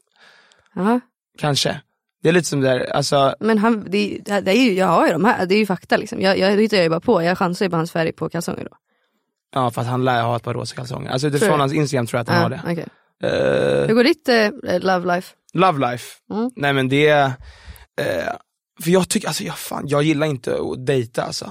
Jaha. 0.75 0.99
Kanske. 1.39 1.81
Det 2.23 2.29
är 2.29 2.33
lite 2.33 2.47
som 2.47 2.61
det 2.61 2.69
där, 2.69 2.79
alltså, 2.93 3.35
Men 3.39 3.57
han, 3.57 3.85
det, 3.89 4.19
det, 4.25 4.41
det 4.41 4.51
är 4.57 4.63
ju, 4.63 4.73
jag 4.73 4.87
har 4.87 5.05
ju 5.07 5.13
de 5.13 5.25
här, 5.25 5.45
det 5.45 5.55
är 5.55 5.59
ju 5.59 5.65
fakta 5.65 5.97
liksom. 5.97 6.21
Jag, 6.21 6.37
jag 6.39 6.51
hittar 6.51 6.77
ju 6.77 6.89
bara 6.89 6.99
på, 6.99 7.23
jag 7.23 7.37
chansar 7.37 7.65
ju 7.65 7.69
på 7.69 7.75
hans 7.75 7.91
färg 7.91 8.11
på 8.11 8.29
kalsonger 8.29 8.63
då. 8.63 8.77
ja 9.53 9.71
för 9.71 9.81
att 9.81 9.87
han 9.87 10.05
lär 10.05 10.21
ha 10.23 10.35
ett 10.35 10.43
par 10.43 10.53
rosa 10.53 10.75
kalsonger. 10.75 11.11
Alltså 11.11 11.27
utifrån 11.27 11.59
hans 11.59 11.73
instagram 11.73 12.07
tror 12.07 12.17
jag 12.17 12.21
att 12.21 12.29
han 12.29 12.41
har 12.43 12.49
det. 12.49 12.61
okej. 12.63 12.87
Eh, 13.23 13.87
Hur 13.87 13.93
går 13.93 14.03
ditt 14.03 14.29
eh, 14.29 14.79
love 14.79 15.15
life? 15.15 15.33
Love 15.53 15.91
life. 15.91 16.05
Mm. 16.31 16.51
Nej 16.55 16.73
men 16.73 16.89
det, 16.89 17.09
eh, 17.09 18.29
för 18.83 18.89
jag 18.91 19.09
tycker, 19.09 19.27
alltså 19.27 19.43
jag, 19.43 19.57
fan, 19.57 19.83
jag 19.87 20.03
gillar 20.03 20.27
inte 20.27 20.53
att 20.53 20.85
dejta 20.85 21.23
alltså. 21.23 21.45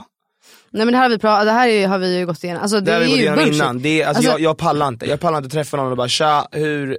Nej 0.70 0.84
men 0.86 0.92
det 0.92 0.96
här 0.98 1.02
har 1.04 1.10
vi, 1.10 1.16
pra- 1.16 1.44
det 1.44 1.50
här 1.52 1.68
är, 1.68 1.88
har 1.88 1.98
vi 1.98 2.18
ju 2.18 2.26
gått 2.26 2.44
igenom. 2.44 2.62
Alltså, 2.62 2.80
det, 2.80 2.84
Det 2.86 2.92
har 2.92 3.00
vi 3.00 3.06
gått 3.08 3.18
igenom 3.18 3.36
bullshit. 3.38 3.54
innan, 3.54 3.82
det 3.82 4.02
är, 4.02 4.06
alltså, 4.06 4.18
Alltså- 4.18 4.32
jag, 4.32 4.40
jag 4.40 4.58
pallar 4.58 4.88
inte. 4.88 5.06
Jag 5.06 5.20
pallar 5.20 5.38
inte 5.38 5.50
träffa 5.50 5.76
någon 5.76 5.90
och 5.90 5.96
bara 5.96 6.08
tja, 6.08 6.48
hur, 6.52 6.98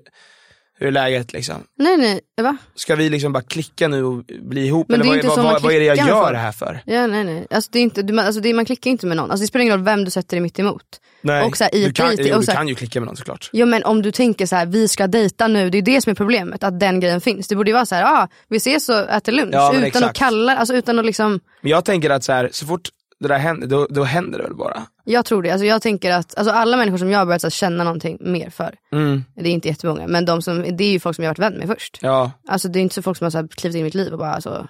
hur 0.80 0.88
är 0.88 0.92
läget 0.92 1.34
liksom? 1.34 1.56
Nej 1.78 1.98
nej, 1.98 2.22
va? 2.42 2.58
Ska 2.76 2.96
vi 2.96 3.10
liksom 3.10 3.34
bara 3.34 3.44
klicka 3.44 3.88
nu 3.88 4.04
och 4.04 4.24
bli 4.42 4.66
ihop? 4.66 4.90
Men 4.90 5.02
Eller 5.02 5.24
vad, 5.24 5.38
vad, 5.38 5.46
vad, 5.46 5.62
vad 5.62 5.74
är 5.74 5.80
det 5.80 5.86
jag 5.86 6.08
gör 6.08 6.32
det 6.32 6.38
här 6.38 6.52
för? 6.52 6.80
Ja 6.86 7.08
nej 7.08 7.24
nej. 7.24 7.48
Alltså, 7.50 7.70
det 7.74 7.80
är 7.80 7.84
inte, 7.84 8.02
du, 8.02 8.20
alltså, 8.20 8.42
det, 8.42 8.54
man 8.54 8.66
klickar 8.66 8.92
inte 8.92 9.06
med 9.08 9.18
någon. 9.18 9.32
Alltså, 9.32 9.44
det 9.44 9.48
spelar 9.48 9.64
ingen 9.64 9.78
roll 9.78 9.86
vem 9.86 10.06
du 10.06 10.12
sätter 10.12 10.38
dig 10.38 10.42
mitt 10.42 10.60
emot. 10.60 10.84
Nej, 11.22 11.44
Och 11.46 11.58
så 11.58 11.64
här, 11.64 11.76
i 11.76 11.86
du, 11.86 11.94
kan, 11.94 12.10
och 12.10 12.18
du 12.18 12.24
så 12.24 12.52
här- 12.52 12.58
kan 12.58 12.68
ju 12.68 12.76
klicka 12.76 13.00
med 13.00 13.08
någon 13.08 13.18
såklart. 13.18 13.50
Jo 13.54 13.66
men 13.66 13.84
om 13.84 14.02
du 14.02 14.12
tänker 14.12 14.46
så 14.46 14.56
här, 14.56 14.66
vi 14.66 14.88
ska 14.88 15.08
dejta 15.08 15.48
nu, 15.48 15.70
det 15.70 15.78
är 15.78 15.82
det 15.82 16.02
som 16.02 16.12
är 16.12 16.16
problemet. 16.16 16.64
Att 16.64 16.80
den 16.80 17.00
grejen 17.00 17.22
finns. 17.22 17.48
Det 17.48 17.56
borde 17.56 17.70
ju 17.70 17.74
vara 17.74 17.86
så 17.86 17.96
här, 17.96 18.04
ah, 18.04 18.28
vi 18.48 18.58
ses 18.58 18.90
och 18.90 19.10
äter 19.10 19.32
lunch. 19.32 19.54
Ja, 19.54 19.70
utan 19.72 19.82
att 19.84 19.88
exakt. 19.88 20.18
kalla, 20.18 20.56
alltså 20.58 20.76
utan 20.76 21.00
att 21.00 21.06
liksom, 21.06 21.40
Men 21.62 21.72
jag 21.72 21.86
tänker 21.86 22.10
att 22.10 22.24
så, 22.24 22.32
här, 22.32 22.50
så 22.52 22.66
fort 22.66 22.90
det 23.20 23.28
där 23.28 23.38
händer, 23.38 23.68
då, 23.68 23.88
då 23.90 24.04
händer 24.04 24.38
det 24.38 24.44
väl 24.44 24.56
bara. 24.56 24.86
jag 25.04 25.26
tror 25.26 25.44
det. 25.44 25.50
Alltså, 25.52 25.66
jag 25.66 25.82
tänker 25.82 26.12
att 26.12 26.38
alltså, 26.38 26.54
alla 26.54 26.78
människor 26.78 26.98
som 26.98 27.10
jag 27.12 27.20
har 27.20 27.26
börjat 27.26 27.54
känna 27.54 27.84
någonting 27.84 28.18
mer 28.22 28.50
för, 28.50 28.76
Mm, 28.92 29.24
det 29.36 29.50
är 29.50 29.54
inte 29.54 29.68
jättemånga, 29.68 30.08
men 30.08 30.26
de 30.26 30.42
som, 30.42 30.78
det 30.78 30.84
är 30.84 30.92
ju 30.92 31.00
folk 31.00 31.16
som 31.16 31.24
jag 31.24 31.30
har 31.30 31.36
varit 31.36 31.52
vän 31.54 31.60
med 31.60 31.68
först. 31.68 32.00
ja. 32.02 32.32
Alltså 32.48 32.68
det 32.68 32.80
är 32.80 32.82
inte 32.82 32.96
så 32.96 33.02
folk 33.02 33.18
som 33.18 33.26
har 33.26 33.32
så 33.32 33.38
här, 33.38 33.48
klivit 33.48 33.76
in 33.76 33.82
i 33.82 33.84
mitt 33.84 33.94
liv 33.96 34.14
och 34.14 34.20
bara 34.20 34.34
alltså, 34.34 34.68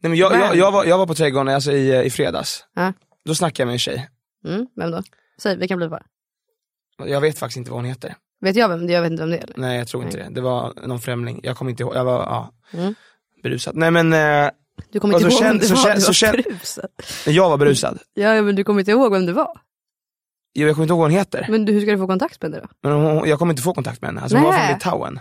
Nej, 0.00 0.10
men 0.10 0.18
jag, 0.18 0.32
jag, 0.34 0.56
jag, 0.56 0.72
var, 0.72 0.84
jag 0.84 0.98
var 0.98 1.06
på 1.06 1.14
trädgården 1.14 1.54
alltså, 1.54 1.72
i, 1.72 2.04
i 2.04 2.10
fredags, 2.10 2.64
ja. 2.74 2.92
då 3.24 3.34
snackade 3.34 3.62
jag 3.62 3.66
med 3.66 3.72
en 3.72 3.78
tjej. 3.78 4.08
mm, 4.46 4.66
vem 4.76 4.90
då? 4.90 5.02
Säg, 5.42 5.56
vi 5.56 5.68
kan 5.68 5.78
bli 5.78 5.88
bara. 5.88 6.02
Jag 7.06 7.20
vet 7.20 7.38
faktiskt 7.38 7.56
inte 7.56 7.70
vad 7.70 7.78
hon 7.78 7.84
heter. 7.84 8.14
Vet 8.40 8.56
jag 8.56 8.68
vem, 8.68 8.88
jag 8.88 9.02
vet 9.02 9.10
inte 9.10 9.22
vem 9.22 9.30
det 9.30 9.36
är 9.38 9.42
eller? 9.42 9.54
Nej 9.58 9.78
jag 9.78 9.88
tror 9.88 10.04
inte 10.04 10.16
det. 10.16 10.28
Det 10.30 10.40
var 10.40 10.72
någon 10.86 11.00
främling. 11.00 11.40
Jag 11.42 11.56
kommer 11.56 11.70
inte 11.70 11.82
ihåg, 11.82 11.94
jag 11.96 12.04
var 12.04 12.20
ja, 12.20 12.52
Mm. 12.72 12.94
berusad. 13.42 13.76
Nej 13.76 13.90
men 13.90 14.12
eh, 14.12 14.50
Du 14.92 15.00
kommer 15.00 15.14
inte 15.14 15.24
ihåg 15.28 15.38
känn- 15.38 15.48
vem 15.48 15.58
det 15.58 15.68
var, 16.06 16.12
känn- 16.12 16.32
du 16.36 16.42
var 16.42 16.42
berusad. 16.42 16.90
jag 17.26 17.48
var 17.50 17.56
berusad. 17.56 17.98
Ja 18.14 18.42
men 18.42 18.56
du 18.56 18.64
kommer 18.64 18.80
inte 18.80 18.90
ihåg 18.90 19.12
vem 19.12 19.26
det 19.26 19.32
var. 19.32 19.50
Jo, 20.54 20.66
jag 20.66 20.76
kommer 20.76 20.84
inte 20.84 20.92
ihåg 20.92 20.98
vad 20.98 21.10
hon 21.10 21.18
heter. 21.18 21.46
Men 21.50 21.66
hur 21.66 21.80
ska 21.80 21.90
du 21.90 21.98
få 21.98 22.06
kontakt 22.06 22.42
med 22.42 22.50
det 22.52 22.60
då? 22.60 22.68
Men 22.82 22.92
hon, 22.92 23.28
jag 23.28 23.38
kommer 23.38 23.52
inte 23.52 23.62
få 23.62 23.74
kontakt 23.74 24.00
med 24.00 24.08
henne. 24.08 24.20
Alltså, 24.20 24.36
hon 24.36 24.44
var 24.46 24.52
från 24.52 24.72
Litauen. 24.74 25.20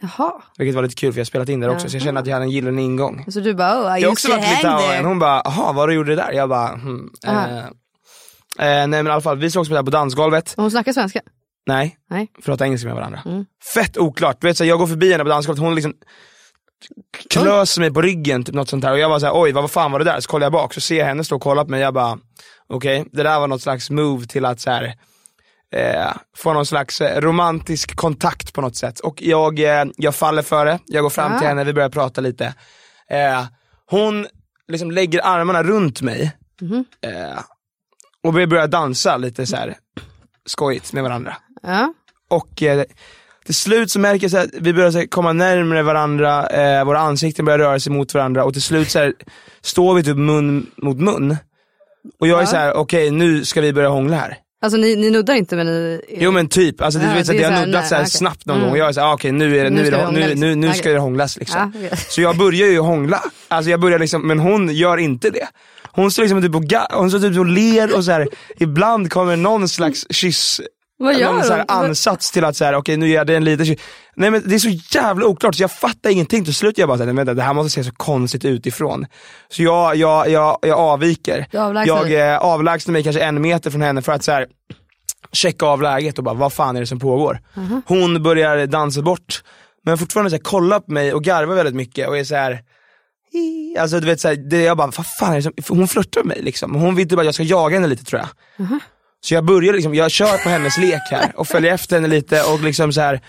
Jaha. 0.00 0.32
Vilket 0.58 0.74
var 0.74 0.82
lite 0.82 0.94
kul 0.94 1.12
för 1.12 1.18
jag 1.18 1.24
har 1.24 1.26
spelat 1.26 1.48
in 1.48 1.60
där 1.60 1.68
också 1.68 1.88
så 1.90 1.96
jag 1.96 2.02
kände 2.02 2.20
att 2.20 2.26
jag 2.26 2.34
hade 2.34 2.44
en 2.44 2.50
gyllene 2.50 2.82
ingång. 2.82 3.24
Så 3.28 3.40
du 3.40 3.54
bara, 3.54 3.82
oh, 3.82 3.98
I 3.98 4.00
Jag 4.00 4.08
har 4.08 4.12
också 4.12 4.30
varit 4.30 4.44
i 4.44 4.56
Litauen. 4.56 5.04
Hon 5.04 5.18
bara, 5.18 5.42
jaha 5.44 5.72
vad 5.72 5.88
du 5.88 5.94
gjorde 5.94 6.16
där? 6.16 6.32
Jag 6.32 6.48
bara, 6.48 6.68
hmm. 6.68 7.10
Eh, 7.26 7.58
eh, 7.58 7.66
nej 8.58 8.86
men 8.88 9.06
i 9.06 9.10
alla 9.10 9.20
fall, 9.20 9.38
vi 9.38 9.50
sågs 9.50 9.68
där 9.68 9.82
på 9.82 9.90
dansgolvet. 9.90 10.54
Och 10.56 10.62
Hon 10.62 10.70
snackar 10.70 10.92
svenska? 10.92 11.20
Nej, 11.66 11.98
Nej. 12.10 12.28
prata 12.44 12.64
engelska 12.64 12.86
med 12.86 12.96
varandra. 12.96 13.22
Mm. 13.26 13.44
Fett 13.74 13.98
oklart. 13.98 14.40
Du 14.40 14.46
vet, 14.46 14.56
så 14.56 14.64
här, 14.64 14.68
jag 14.68 14.78
går 14.78 14.86
förbi 14.86 15.12
henne 15.12 15.24
på 15.24 15.30
dansgolvet, 15.30 15.60
hon 15.60 15.74
liksom 15.74 15.94
klöser 17.30 17.80
mig 17.80 17.92
på 17.94 18.02
ryggen, 18.02 18.44
typ 18.44 18.54
något 18.54 18.68
sånt 18.68 18.82
där. 18.84 18.92
Och 18.92 18.98
jag 18.98 19.08
var 19.08 19.18
såhär, 19.18 19.40
oj 19.42 19.52
vad, 19.52 19.70
fan 19.70 19.92
var 19.92 19.98
det 19.98 20.04
där? 20.04 20.20
Så 20.20 20.28
kollar 20.30 20.44
jag 20.44 20.52
bak, 20.52 20.74
så 20.74 20.80
ser 20.80 20.98
jag 20.98 21.06
henne 21.06 21.24
stå 21.24 21.36
och 21.36 21.42
kolla 21.42 21.64
på 21.64 21.70
mig. 21.70 21.80
Jag 21.80 21.94
bara, 21.94 22.18
okej, 22.66 23.04
det 23.12 23.22
där 23.22 23.40
var 23.40 23.46
något 23.48 23.62
slags 23.62 23.90
move 23.90 24.26
till 24.26 24.44
att 24.44 24.60
så 24.60 24.70
här, 24.70 24.94
eh, 25.74 26.12
få 26.36 26.52
någon 26.52 26.66
slags 26.66 27.00
eh, 27.00 27.20
romantisk 27.20 27.96
kontakt 27.96 28.52
på 28.52 28.60
något 28.60 28.76
sätt. 28.76 29.00
Och 29.00 29.22
jag, 29.22 29.58
eh, 29.60 29.84
jag 29.96 30.14
faller 30.14 30.42
för 30.42 30.64
det, 30.66 30.78
jag 30.86 31.02
går 31.02 31.10
fram 31.10 31.32
Ah. 31.32 31.38
till 31.38 31.48
henne, 31.48 31.64
vi 31.64 31.72
börjar 31.72 31.88
prata 31.90 32.20
lite. 32.20 32.54
Eh, 33.10 33.44
hon 33.90 34.26
liksom 34.68 34.90
lägger 34.90 35.26
armarna 35.26 35.62
runt 35.62 36.02
mig 36.02 36.32
Mhm. 36.60 36.84
eh, 37.00 37.38
och 38.24 38.38
vi 38.38 38.46
börjar 38.46 38.66
dansa 38.68 39.16
lite 39.16 39.46
så 39.46 39.56
här 39.56 39.76
skojigt 40.46 40.92
med 40.92 41.02
varandra. 41.02 41.36
Ja. 41.62 41.94
Och 42.30 42.62
eh, 42.62 42.84
till 43.48 43.54
slut 43.54 43.90
så 43.90 43.98
märker 44.00 44.28
jag 44.34 44.44
att 44.44 44.50
vi 44.60 44.72
börjar 44.72 44.90
så 44.90 45.06
komma 45.08 45.32
närmare 45.32 45.82
varandra, 45.82 46.46
eh, 46.46 46.84
våra 46.84 46.98
ansikten 46.98 47.44
börjar 47.44 47.58
röra 47.58 47.80
sig 47.80 47.92
mot 47.92 48.14
varandra 48.14 48.44
och 48.44 48.52
till 48.52 48.62
slut 48.62 48.90
så 48.90 48.98
här, 48.98 49.12
står 49.62 49.94
vi 49.94 50.02
typ 50.02 50.16
mun 50.16 50.66
mot 50.76 50.96
mun. 51.00 51.36
Och 52.20 52.28
jag 52.28 52.36
är 52.38 52.42
Ja. 52.42 52.46
så 52.46 52.56
här: 52.56 52.74
okej 52.76 53.10
nu 53.10 53.44
ska 53.44 53.60
vi 53.60 53.72
börja 53.72 53.88
hångla 53.88 54.16
här. 54.16 54.36
Alltså 54.62 54.78
ni, 54.78 54.96
ni 54.96 55.10
nuddar 55.10 55.34
inte 55.34 55.56
men 55.56 55.66
ni... 55.66 56.00
Jo 56.18 56.30
men 56.30 56.48
typ, 56.48 56.80
alltså, 56.82 57.00
Ja, 57.00 57.06
du 57.08 57.14
vet, 57.14 57.26
det 57.26 57.38
så 57.44 57.44
har 57.44 57.50
nuddat 57.66 57.80
nej, 57.80 57.88
så 57.88 57.94
här 57.94 58.02
okej. 58.02 58.10
snabbt 58.10 58.46
någon 58.46 58.56
Mm. 58.56 58.64
gång 58.66 58.72
och 58.72 58.78
jag 58.78 58.88
är 58.88 58.92
såhär, 58.92 59.08
ah, 59.08 59.14
okej 59.14 59.32
nu, 59.32 59.58
är 59.58 59.64
det, 59.64 59.70
Nu 59.70 59.76
nu, 59.76 59.82
är 59.82 59.86
ska 59.90 59.96
det, 59.96 60.04
hångla, 60.04 60.20
nu, 60.20 60.26
liksom. 60.26 60.40
nu, 60.40 60.54
nu 60.54 60.66
Okej. 60.68 60.78
ska 60.78 60.92
det 60.92 60.98
hånglas 60.98 61.36
liksom. 61.36 61.60
Ja, 61.74 61.80
okej. 61.86 61.98
Så 62.08 62.20
jag 62.20 62.36
börjar 62.36 62.66
ju 62.68 62.78
hångla, 62.78 63.22
alltså 63.48 63.70
jag 63.70 63.80
börjar 63.80 63.98
liksom, 63.98 64.26
men 64.28 64.38
hon 64.38 64.74
gör 64.74 64.96
inte 64.96 65.30
det. 65.30 65.46
Hon 65.92 66.10
står 66.10 66.22
liksom 66.22 66.42
typ 66.42 66.54
och, 66.54 66.64
hon 66.98 67.10
står 67.10 67.18
typ 67.18 67.38
och 67.38 67.46
ler 67.46 67.96
och 67.96 68.04
så 68.04 68.12
här. 68.12 68.28
ibland 68.58 69.10
kommer 69.10 69.36
någon 69.36 69.68
slags 69.68 70.06
kyss 70.10 70.60
Vad 70.98 71.14
gör 71.18 71.32
någon 71.32 71.44
så 71.44 71.52
här 71.52 71.64
ansats 71.68 72.30
till 72.30 72.44
att 72.44 72.56
så 72.56 72.64
här, 72.64 72.74
okej 72.74 72.96
nu 72.96 73.08
gör 73.08 73.16
jag 73.16 73.26
det 73.26 73.36
en 73.36 73.44
liten. 73.44 73.76
Nej 74.16 74.30
men 74.30 74.42
det 74.46 74.54
är 74.54 74.58
så 74.58 74.96
jävla 74.98 75.26
oklart 75.26 75.54
så 75.54 75.62
jag 75.62 75.70
fattar 75.72 76.10
ingenting. 76.10 76.44
Till 76.44 76.54
slut 76.54 76.78
jag 76.78 76.88
bara 76.88 76.98
såhär, 76.98 77.12
vänta, 77.12 77.34
det 77.34 77.42
här 77.42 77.54
måste 77.54 77.70
se 77.70 77.84
så 77.84 77.92
konstigt 77.96 78.44
utifrån. 78.44 79.06
Så 79.48 79.62
jag, 79.62 79.96
jag, 79.96 80.28
jag, 80.28 80.58
jag 80.62 80.78
avviker. 80.78 81.46
Jag 81.86 82.06
dig. 82.06 82.16
eh, 82.16 82.38
avlägsnar 82.38 82.92
mig 82.92 83.02
kanske 83.02 83.22
en 83.22 83.40
meter 83.42 83.70
från 83.70 83.82
henne 83.82 84.02
för 84.02 84.12
att 84.12 84.24
så 84.24 84.32
här, 84.32 84.46
checka 85.32 85.66
av 85.66 85.82
läget 85.82 86.18
och 86.18 86.24
bara, 86.24 86.34
vad 86.34 86.52
fan 86.52 86.76
är 86.76 86.80
det 86.80 86.86
som 86.86 86.98
pågår? 86.98 87.40
Mhm. 87.54 87.82
Hon 87.86 88.22
börjar 88.22 88.66
dansa 88.66 89.02
bort, 89.02 89.42
men 89.84 89.98
fortfarande 89.98 90.30
så 90.30 90.36
här, 90.36 90.42
kollar 90.42 90.80
på 90.80 90.92
mig 90.92 91.14
och 91.14 91.24
garvar 91.24 91.54
väldigt 91.54 91.74
mycket 91.74 92.08
och 92.08 92.18
är 92.18 92.24
så 92.24 92.34
här. 92.34 92.60
"Hi." 93.32 93.76
Alltså 93.78 94.00
du 94.00 94.06
vet 94.06 94.20
såhär, 94.20 94.36
det, 94.50 94.62
jag 94.62 94.76
bara, 94.76 94.86
vad 94.96 95.06
fan 95.18 95.32
är 95.32 95.36
det 95.36 95.42
som, 95.42 95.52
hon 95.76 95.88
flörtar 95.88 96.20
med 96.24 96.26
mig 96.36 96.42
liksom. 96.44 96.74
Hon 96.74 96.94
vill 96.94 97.08
typ 97.08 97.18
att 97.18 97.24
jag 97.24 97.34
ska 97.34 97.42
jaga 97.42 97.76
henne 97.76 97.86
lite 97.88 98.04
tror 98.04 98.20
jag. 98.20 98.28
Mhm. 98.66 98.80
Så 99.24 99.34
jag 99.34 99.44
börjar 99.44 99.72
liksom, 99.72 99.94
jag 99.94 100.10
kör 100.10 100.38
på 100.44 100.48
hennes 100.48 100.78
lek 100.78 101.02
här 101.10 101.32
och 101.36 101.48
följer 101.48 101.74
efter 101.74 101.96
henne 101.96 102.08
lite 102.08 102.42
och 102.42 102.60
liksom 102.60 102.92
så 102.92 103.00
här 103.00 103.20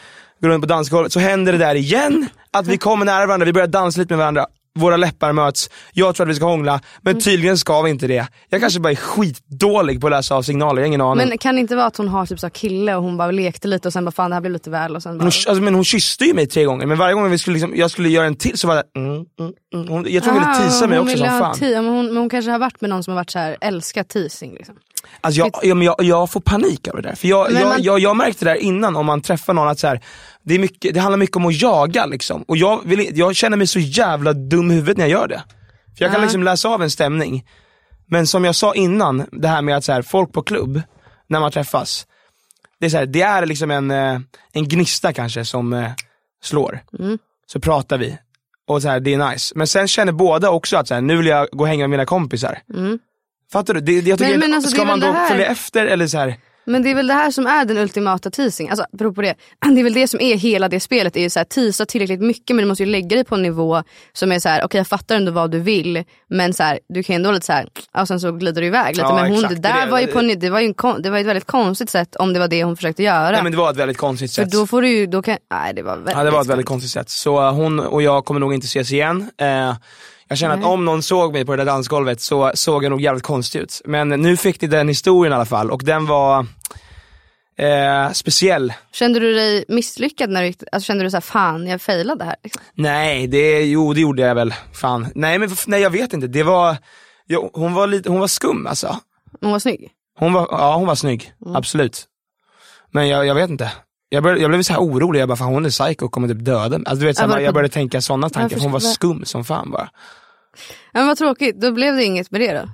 går 0.42 0.50
runt 0.50 0.62
på 0.64 0.68
dansgolvet. 0.68 1.14
Så 1.14 1.20
händer 1.20 1.52
det 1.52 1.58
där 1.58 1.76
igen, 1.76 2.28
att 2.52 2.68
vi 2.68 2.78
kommer 2.78 3.06
nära 3.06 3.26
varandra, 3.26 3.46
vi 3.46 3.54
börjar 3.54 3.68
dansa 3.68 4.00
lite 4.02 4.14
med 4.14 4.18
varandra. 4.18 4.46
Våra 4.80 4.98
läppar 4.98 5.34
möts, 5.34 5.70
jag 5.94 6.16
tror 6.16 6.26
att 6.26 6.32
vi 6.32 6.36
ska 6.36 6.46
hångla, 6.46 6.82
men 7.02 7.12
Mm. 7.12 7.22
tydligen 7.22 7.58
ska 7.58 7.82
vi 7.82 7.90
inte 7.90 8.08
det. 8.08 8.28
Jag 8.50 8.62
kanske 8.62 8.80
bara 8.80 8.92
är 8.92 8.96
skitdålig 8.96 10.02
på 10.02 10.08
att 10.08 10.12
läsa 10.12 10.36
av 10.36 10.42
signaler, 10.42 10.82
jag 10.82 10.84
har 10.84 10.88
ingen 10.88 11.02
aning. 11.02 11.28
Men 11.30 11.38
kan 11.38 11.56
det 11.56 11.62
inte 11.62 11.76
vara 11.76 11.86
att 11.86 11.98
hon 11.98 12.08
har 12.08 12.26
typ 12.26 12.40
så 12.40 12.50
kille 12.50 12.96
och 12.96 13.04
hon 13.04 13.18
bara 13.18 13.32
lekte 13.32 13.68
lite 13.68 13.88
och 13.88 13.94
sen 13.94 14.06
bara 14.06 14.12
fan 14.12 14.30
det 14.30 14.36
här 14.36 14.42
blev 14.42 14.54
lite 14.54 14.70
väl 14.70 14.96
och 14.96 15.04
sen 15.04 15.18
bara... 15.18 15.24
Hon, 15.24 15.26
alltså, 15.28 15.54
men 15.54 15.76
hon 15.76 15.84
kysste 15.86 16.26
ju 16.26 16.34
mig 16.34 16.48
tre 16.48 16.64
gånger, 16.64 16.86
men 16.86 16.98
varje 16.98 17.14
gång 17.14 17.32
vi 17.32 17.38
skulle 17.38 17.54
liksom, 17.54 17.76
jag 17.76 17.92
skulle 17.92 18.10
göra 18.10 18.26
en 18.26 18.36
till 18.36 18.58
så 18.58 18.68
var 18.68 18.76
det 18.76 18.84
mm, 18.96 19.12
mm, 19.12 19.26
mm. 19.74 19.88
Hon, 19.88 20.06
Jag 20.10 20.24
tror 20.24 20.34
hon 20.34 20.42
ville 20.42 20.52
Ah, 20.56 20.64
tisa 20.68 20.88
mig 20.88 21.00
också 21.00 21.18
som 21.18 21.28
fan. 21.28 21.56
ti- 21.56 21.72
ja, 21.74 21.82
men, 21.82 21.92
hon, 21.94 22.06
men 22.08 22.18
hon 22.18 22.30
kanske 22.30 22.52
har 22.52 22.60
varit 22.60 22.82
med 22.82 22.90
någon 22.90 23.04
som 23.04 23.12
har 23.12 23.20
varit 23.20 23.32
så 23.32 23.40
här, 23.40 23.58
älskat 23.62 24.10
teasing 24.10 24.54
liksom. 24.54 24.76
Alltså 25.22 25.40
jag, 25.40 25.52
ja, 25.64 25.76
men 25.76 25.86
jag, 25.86 25.96
jag 26.00 26.32
får 26.32 26.40
panik 26.42 26.88
av 26.88 26.96
det 26.96 27.02
där. 27.02 27.16
För 27.16 27.28
jag, 27.28 27.52
Men 27.52 27.62
jag, 27.62 27.70
man- 27.70 27.84
jag, 27.84 28.00
jag 28.00 28.18
märkte 28.18 28.46
det 28.46 28.52
där 28.52 28.58
innan 28.58 28.96
om 28.96 29.06
man 29.06 29.22
träffar 29.22 29.54
någon 29.54 29.68
att 29.68 29.80
så 29.80 29.88
här, 29.88 30.02
det, 30.44 30.54
är 30.56 30.60
mycket, 30.60 30.94
det 30.94 31.00
handlar 31.00 31.18
mycket 31.18 31.36
om 31.36 31.46
att 31.46 31.62
jaga 31.62 32.06
liksom. 32.06 32.42
Och 32.48 32.58
jag, 32.58 32.82
vill, 32.86 33.18
jag 33.18 33.36
känner 33.36 33.58
mig 33.58 33.68
så 33.68 33.80
jävla 33.80 34.34
dum 34.34 34.72
i 34.72 34.74
huvudet 34.74 34.98
när 34.98 35.06
jag 35.06 35.12
gör 35.12 35.28
det. 35.28 35.44
För 35.98 36.06
jag 36.06 36.12
kan 36.12 36.20
Ja. 36.22 36.26
liksom 36.26 36.44
läsa 36.44 36.70
av 36.70 36.84
en 36.84 36.92
stämning. 36.92 37.46
Men 38.08 38.28
som 38.28 38.46
jag 38.46 38.56
sa 38.56 38.74
innan, 38.76 39.26
det 39.32 39.48
här 39.48 39.62
med 39.62 39.78
att 39.78 39.84
så 39.84 39.92
här, 39.92 40.02
folk 40.02 40.34
på 40.34 40.42
klubb, 40.44 40.82
när 41.28 41.40
man 41.40 41.52
träffas, 41.52 42.06
det 42.80 42.86
är, 42.86 42.90
så 42.90 42.98
här, 42.98 43.06
det 43.06 43.22
är 43.22 43.46
liksom 43.46 43.72
en, 43.72 43.92
eh, 43.92 44.20
en 44.54 44.68
gnista 44.68 45.14
kanske 45.14 45.46
som 45.46 45.74
eh, 45.74 45.92
slår. 46.44 46.80
Mm. 47.00 47.18
Så 47.48 47.60
pratar 47.60 47.98
vi, 47.98 48.18
och 48.68 48.82
så 48.82 48.88
här, 48.90 49.00
det 49.00 49.14
är 49.14 49.30
nice. 49.32 49.54
Men 49.58 49.68
sen 49.68 49.88
känner 49.88 50.12
båda 50.12 50.50
också 50.50 50.78
att 50.78 50.88
så 50.88 50.94
här, 50.94 51.02
nu 51.02 51.18
vill 51.18 51.26
jag 51.28 51.48
gå 51.52 51.64
och 51.64 51.68
hänga 51.68 51.84
med 51.84 51.90
mina 51.90 52.06
kompisar. 52.06 52.60
Mm. 52.76 53.00
Fattar 53.52 53.74
du? 53.74 53.80
Det, 53.82 53.92
jag 53.94 54.18
tycker 54.20 54.32
Men- 54.32 54.40
men 54.40 54.54
alltså, 54.54 54.72
ska 54.72 54.86
man 54.86 55.00
då 55.00 55.08
här- 55.12 55.28
följa 55.30 55.46
efter 55.46 55.86
eller 55.86 56.08
så 56.08 56.18
här? 56.18 56.36
Men 56.66 56.84
det 56.84 56.92
är 56.92 56.96
väl 56.96 57.08
det 57.08 57.14
här 57.14 57.32
som 57.32 57.48
är 57.48 57.66
den 57.66 57.78
ultimata 57.78 58.32
teasing. 58.32 58.70
Alltså 58.70 58.86
beror 58.92 59.14
på 59.14 59.22
det. 59.22 59.36
Det 59.74 59.80
är 59.80 59.84
väl 59.84 59.94
det 59.94 60.08
som 60.08 60.20
är 60.22 60.36
hela 60.36 60.70
det 60.70 60.80
spelet. 60.80 61.14
Det 61.14 61.20
är 61.20 61.24
ju 61.24 61.30
så 61.30 61.40
här, 61.40 61.44
teasa 61.44 61.86
tillräckligt 61.86 62.22
mycket 62.22 62.56
men 62.56 62.64
du 62.64 62.68
måste 62.70 62.84
ju 62.84 62.90
lägga 62.90 63.08
dig 63.16 63.24
på 63.24 63.36
en 63.36 63.42
nivå 63.42 63.84
som 64.14 64.32
är 64.32 64.40
så 64.40 64.50
här: 64.50 64.64
okej 64.66 64.78
jag 64.80 64.88
fattar 64.88 65.16
ändå 65.16 65.32
vad 65.32 65.52
du 65.52 65.60
vill 65.60 66.04
men 66.30 66.54
så 66.54 66.64
här, 66.64 66.80
du 66.90 67.04
kan 67.04 67.14
ju 67.14 67.16
ändå 67.16 67.32
lite 67.32 67.46
så 67.46 67.54
här, 67.54 67.68
och 68.02 68.08
sen 68.08 68.20
så 68.20 68.32
glider 68.32 68.62
du 68.62 68.68
iväg 68.68 68.96
lite. 68.96 69.02
Ja, 69.08 69.16
men 69.16 69.26
hon, 69.26 69.34
exakt, 69.36 69.50
det 69.56 69.62
det 69.62 69.70
är 69.70 69.74
där 69.74 69.86
det. 69.86 69.92
var 69.92 70.00
ju, 70.00 70.08
på, 70.08 70.20
en- 70.20 70.40
det 70.40 70.50
var 70.50 70.60
ju 70.60 70.66
en, 70.84 71.02
det 71.02 71.10
var 71.10 71.18
ett 71.18 71.26
väldigt 71.26 71.46
konstigt 71.48 71.90
sätt 71.90 72.16
om 72.16 72.34
det 72.34 72.40
var 72.40 72.48
det 72.48 72.64
hon 72.64 72.76
försökte 72.76 73.04
göra. 73.04 73.32
Nej 73.32 73.44
men 73.44 73.52
det 73.52 73.58
var 73.58 73.72
ett 73.72 73.78
väldigt 73.78 73.98
konstigt 73.98 74.36
För 74.36 74.44
sätt. 74.44 74.52
då 74.52 74.68
får 74.68 74.82
du 74.82 74.90
ju, 74.90 75.06
då 75.06 75.22
kan, 75.22 75.38
nej 75.52 75.74
det 75.74 75.82
var 75.82 75.96
väldigt 75.96 76.16
Ja 76.16 76.24
det 76.24 76.32
var 76.32 76.42
ett 76.42 76.48
väldigt 76.48 76.68
konstigt 76.68 76.92
sätt. 76.92 77.10
Så 77.10 77.42
eh, 77.48 77.54
hon 77.54 77.80
och 77.80 78.02
jag 78.02 78.26
kommer 78.26 78.40
nog 78.40 78.54
inte 78.54 78.66
ses 78.66 78.92
igen. 78.92 79.30
Eh, 79.38 79.76
jag 80.30 80.38
känner 80.38 80.54
att 80.54 80.60
Nej. 80.60 80.70
om 80.70 80.86
någon 80.86 81.04
såg 81.04 81.34
mig 81.34 81.46
på 81.46 81.52
det 81.52 81.58
där 81.58 81.66
dansgolvet 81.72 82.22
så 82.22 82.52
såg 82.54 82.84
jag 82.84 82.90
nog 82.90 83.02
jävligt 83.02 83.24
konstig 83.24 83.60
ut. 83.60 83.82
Men 83.86 84.10
nu 84.10 84.38
fick 84.38 84.62
ni 84.62 84.68
den 84.68 84.88
historien 84.88 85.32
i 85.34 85.36
alla 85.36 85.46
fall 85.46 85.72
och 85.72 85.82
den 85.84 86.06
var 86.06 86.46
eh, 87.58 88.12
speciell. 88.12 88.74
Kände 88.92 89.20
du 89.20 89.34
dig 89.34 89.66
misslyckad 89.68 90.30
när 90.30 90.42
du 90.42 90.48
gick, 90.48 90.64
alltså 90.72 90.88
kände 90.88 91.04
du 91.04 91.10
så 91.10 91.16
här, 91.16 91.22
fan 91.22 91.68
jag 91.68 91.82
failade 91.82 92.26
här? 92.26 92.36
Liksom? 92.44 92.62
Nej, 92.74 93.28
det, 93.28 93.62
jo 93.66 93.94
det 93.94 94.02
gjorde 94.02 94.22
jag 94.22 94.36
väl. 94.36 94.54
Fan. 94.74 95.08
Nej 95.16 95.40
men 95.40 95.50
nej, 95.68 95.82
jag 95.82 95.90
vet 95.90 96.14
inte, 96.14 96.28
det 96.28 96.44
var, 96.44 96.78
jo, 97.28 97.50
hon, 97.54 97.74
var 97.74 97.88
lite, 97.88 98.10
hon 98.10 98.20
var 98.20 98.28
skum 98.28 98.68
alltså. 98.68 98.98
Hon 99.42 99.52
var 99.52 99.60
snygg. 99.60 99.90
Hon 100.20 100.34
var, 100.34 100.48
ja 100.52 100.76
hon 100.76 100.88
var 100.88 100.96
snygg, 100.96 101.34
Mm. 101.46 101.56
absolut. 101.56 102.06
Men 102.92 103.08
jag, 103.08 103.26
jag 103.26 103.36
vet 103.36 103.50
inte. 103.50 103.72
Jag, 104.12 104.24
började, 104.24 104.42
jag 104.42 104.52
blev 104.52 104.62
så 104.62 104.74
här 104.74 104.80
orolig, 104.80 105.20
jag 105.20 105.28
bara 105.28 105.36
fan 105.36 105.54
hon 105.54 105.66
är 105.66 105.70
psycho 105.70 106.06
och 106.06 106.12
kommer 106.12 106.28
typ 106.28 106.46
döda 106.46 106.78
mig. 106.78 106.86
alltså, 106.88 107.00
du 107.02 107.06
vet, 107.06 107.18
så 107.18 107.28
här, 107.28 107.36
det 107.36 107.42
Jag 107.44 107.54
började 107.54 107.74
tänka 107.74 108.02
sådana 108.02 108.30
tankar, 108.30 108.58
Jag 108.58 108.64
hon 108.64 108.72
var 108.72 108.80
skum 108.80 109.26
som 109.26 109.46
fan 109.46 109.72
bara. 109.72 109.90
Ja, 110.92 111.00
men 111.00 111.08
vad 111.08 111.18
tråkigt, 111.18 111.62
då 111.62 111.72
blev 111.72 111.96
det 111.96 112.04
inget 112.04 112.32
med 112.32 112.42
det 112.42 112.54
då? 112.54 112.70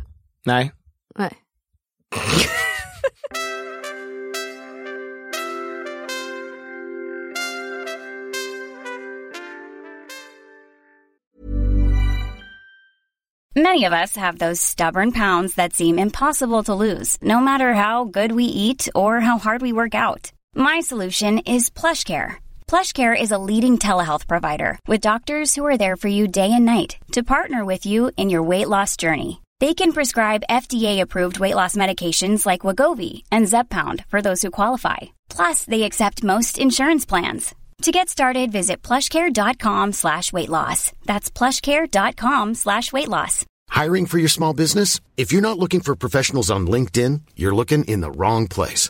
Nej. 0.46 0.72
Nej. 1.18 1.32
Many 13.58 13.86
of 13.86 13.94
us 13.94 14.18
have 14.18 14.38
those 14.38 14.60
stubborn 14.60 15.14
pounds 15.14 15.56
that 15.56 15.74
seem 15.74 15.98
impossible 15.98 16.64
to 16.64 16.74
lose, 16.74 17.18
no 17.22 17.40
matter 17.40 17.74
how 17.74 18.04
good 18.04 18.34
we 18.34 18.44
eat 18.44 18.90
or 18.94 19.22
how 19.22 19.38
hard 19.38 19.62
we 19.62 19.72
work 19.72 19.96
out. 19.96 20.34
My 20.58 20.80
solution 20.80 21.40
is 21.40 21.70
PlushCare. 21.70 22.36
PlushCare 22.68 23.20
is 23.20 23.32
a 23.32 23.38
leading 23.38 23.78
telehealth 23.78 24.26
provider 24.26 24.80
with 24.88 25.02
doctors 25.02 25.54
who 25.54 25.66
are 25.66 25.78
there 25.78 25.98
for 25.98 26.08
you 26.08 26.28
day 26.28 26.50
and 26.52 26.64
night 26.64 26.96
to 27.12 27.24
partner 27.24 27.66
with 27.66 27.86
you 27.86 28.12
in 28.16 28.30
your 28.30 28.42
weight 28.42 28.70
loss 28.70 28.96
journey. 28.96 29.42
They 29.60 29.74
can 29.74 29.92
prescribe 29.92 30.50
FDA-approved 30.50 31.40
weight 31.40 31.56
loss 31.56 31.76
medications 31.76 32.46
like 32.46 32.62
Wagovi 32.62 33.24
and 33.32 33.48
Zepbound 33.48 34.06
for 34.08 34.22
those 34.22 34.42
who 34.42 34.50
qualify. 34.52 35.12
Plus, 35.30 35.66
they 35.66 35.84
accept 35.84 36.24
most 36.24 36.58
insurance 36.58 37.06
plans. 37.06 37.54
To 37.82 37.92
get 37.92 38.08
started, 38.08 38.54
visit 38.54 38.82
plushcare.com 38.82 39.92
slash 39.92 40.32
weight 40.32 40.50
loss. 40.50 40.94
That's 41.04 41.30
plushcare.com 41.30 42.56
slash 42.56 42.94
weight 42.94 43.10
loss. 43.10 43.46
Hiring 43.70 44.06
for 44.06 44.20
your 44.20 44.30
small 44.30 44.54
business? 44.54 45.02
If 45.18 45.34
you're 45.34 45.42
not 45.42 45.60
looking 45.60 45.82
for 45.82 45.98
professionals 45.98 46.50
on 46.50 46.66
LinkedIn, 46.68 47.22
you're 47.36 47.56
looking 47.56 47.84
in 47.86 48.00
the 48.00 48.12
wrong 48.12 48.48
place. 48.48 48.90